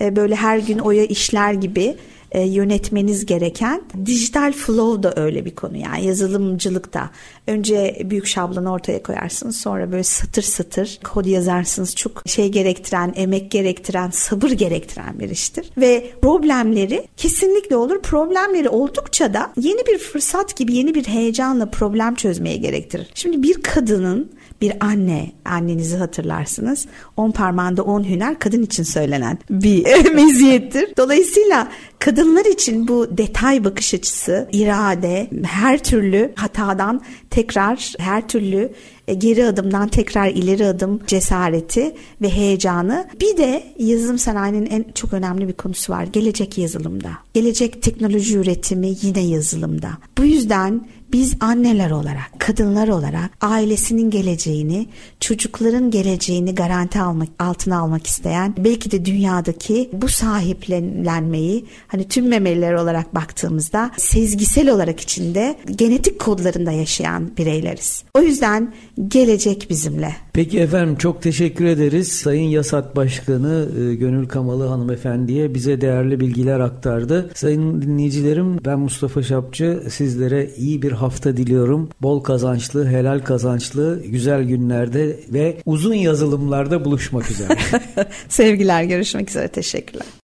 e, 0.00 0.16
böyle 0.16 0.34
her 0.34 0.58
gün 0.58 0.78
oya 0.78 1.04
işler 1.04 1.52
gibi 1.52 1.96
e, 2.32 2.42
yönetmeniz 2.42 3.26
gereken 3.26 3.82
dijital 4.06 4.52
flow 4.52 5.02
da 5.02 5.20
öyle 5.20 5.44
bir 5.44 5.54
konu 5.54 5.76
yani 5.76 6.06
yazılımcılıkta 6.06 7.10
önce 7.46 8.02
büyük 8.04 8.26
şablonu 8.26 8.70
ortaya 8.70 9.02
koyarsınız 9.02 9.56
sonra 9.56 9.92
böyle 9.92 10.04
satır 10.04 10.42
satır 10.42 10.98
kod 11.04 11.26
yazarsınız 11.26 11.96
çok 11.96 12.22
şey 12.26 12.48
gerektiren 12.48 13.12
emek 13.16 13.50
gerektiren 13.50 14.10
sabır 14.10 14.50
gerektiren 14.50 15.20
bir 15.20 15.30
iştir 15.30 15.70
ve 15.76 16.10
problemleri 16.22 17.08
kesinlikle 17.16 17.76
olur 17.76 18.02
problemleri 18.02 18.68
oldukça 18.68 19.34
da 19.34 19.52
yeni 19.60 19.86
bir 19.86 19.98
fırsat 19.98 20.56
gibi 20.56 20.74
yeni 20.74 20.94
bir 20.94 21.04
heyecanla 21.04 21.70
problem 21.70 22.14
çözmeye 22.14 22.56
gerektirir. 22.56 23.10
Şimdi 23.14 23.42
bir 23.42 23.62
kadının 23.62 24.38
bir 24.60 24.72
anne, 24.80 25.32
annenizi 25.44 25.96
hatırlarsınız. 25.96 26.86
On 27.16 27.30
parmağında 27.30 27.82
on 27.82 28.08
hüner 28.08 28.38
kadın 28.38 28.62
için 28.62 28.82
söylenen 28.82 29.38
bir 29.50 29.84
meziyettir. 30.14 30.92
Dolayısıyla 30.96 31.68
kadınlar 31.98 32.44
için 32.44 32.88
bu 32.88 33.18
detay 33.18 33.64
bakış 33.64 33.94
açısı, 33.94 34.48
irade, 34.52 35.30
her 35.44 35.82
türlü 35.82 36.32
hatadan 36.36 37.00
tekrar 37.30 37.94
her 37.98 38.28
türlü 38.28 38.72
e, 39.08 39.14
geri 39.14 39.44
adımdan 39.46 39.88
tekrar 39.88 40.28
ileri 40.28 40.66
adım 40.66 41.00
cesareti 41.06 41.94
ve 42.22 42.28
heyecanı. 42.28 43.08
Bir 43.20 43.36
de 43.36 43.62
yazılım 43.78 44.18
sanayinin 44.18 44.66
en 44.66 44.84
çok 44.94 45.12
önemli 45.12 45.48
bir 45.48 45.52
konusu 45.52 45.92
var. 45.92 46.04
Gelecek 46.04 46.58
yazılımda. 46.58 47.10
Gelecek 47.34 47.82
teknoloji 47.82 48.36
üretimi 48.36 48.94
yine 49.02 49.20
yazılımda. 49.20 49.90
Bu 50.18 50.24
yüzden 50.24 50.88
biz 51.12 51.34
anneler 51.40 51.90
olarak, 51.90 52.30
kadınlar 52.38 52.88
olarak 52.88 53.30
ailesinin 53.40 54.10
geleceğini, 54.10 54.86
çocukların 55.20 55.90
geleceğini 55.90 56.54
garanti 56.54 57.00
almak, 57.00 57.28
altına 57.38 57.78
almak 57.78 58.06
isteyen, 58.06 58.54
belki 58.58 58.90
de 58.90 59.04
dünyadaki 59.04 59.90
bu 59.92 60.08
sahiplenmeyi 60.08 61.64
hani 61.86 62.08
tüm 62.08 62.28
memeliler 62.28 62.72
olarak 62.72 63.14
baktığımızda 63.14 63.90
sezgisel 63.96 64.70
olarak 64.70 65.00
içinde 65.00 65.56
genetik 65.76 66.18
kodlarında 66.18 66.72
yaşayan 66.72 67.30
bireyleriz. 67.36 68.02
O 68.14 68.20
yüzden 68.20 68.74
gelecek 69.08 69.66
bizimle. 69.70 70.16
Peki 70.32 70.58
efendim 70.60 70.96
çok 70.96 71.22
teşekkür 71.22 71.64
ederiz. 71.64 72.12
Sayın 72.12 72.48
Yasat 72.48 72.96
Başkanı 72.96 73.68
e, 73.80 73.94
Gönül 73.94 74.28
Kamalı 74.28 74.66
hanımefendiye 74.66 75.54
bize 75.54 75.80
değerli 75.80 76.20
bilgiler 76.20 76.60
aktardı. 76.60 77.30
Sayın 77.34 77.82
dinleyicilerim 77.82 78.64
ben 78.64 78.78
Mustafa 78.78 79.22
Şapçı 79.22 79.82
sizlere 79.90 80.50
iyi 80.56 80.82
bir 80.82 80.92
hafta 80.92 81.36
diliyorum. 81.36 81.88
Bol 82.02 82.20
kazançlı, 82.20 82.88
helal 82.88 83.18
kazançlı, 83.18 84.02
güzel 84.06 84.42
günlerde 84.42 85.20
ve 85.32 85.56
uzun 85.66 85.94
yazılımlarda 85.94 86.84
buluşmak 86.84 87.30
üzere. 87.30 87.56
Sevgiler 88.28 88.84
görüşmek 88.84 89.30
üzere 89.30 89.48
teşekkürler. 89.48 90.06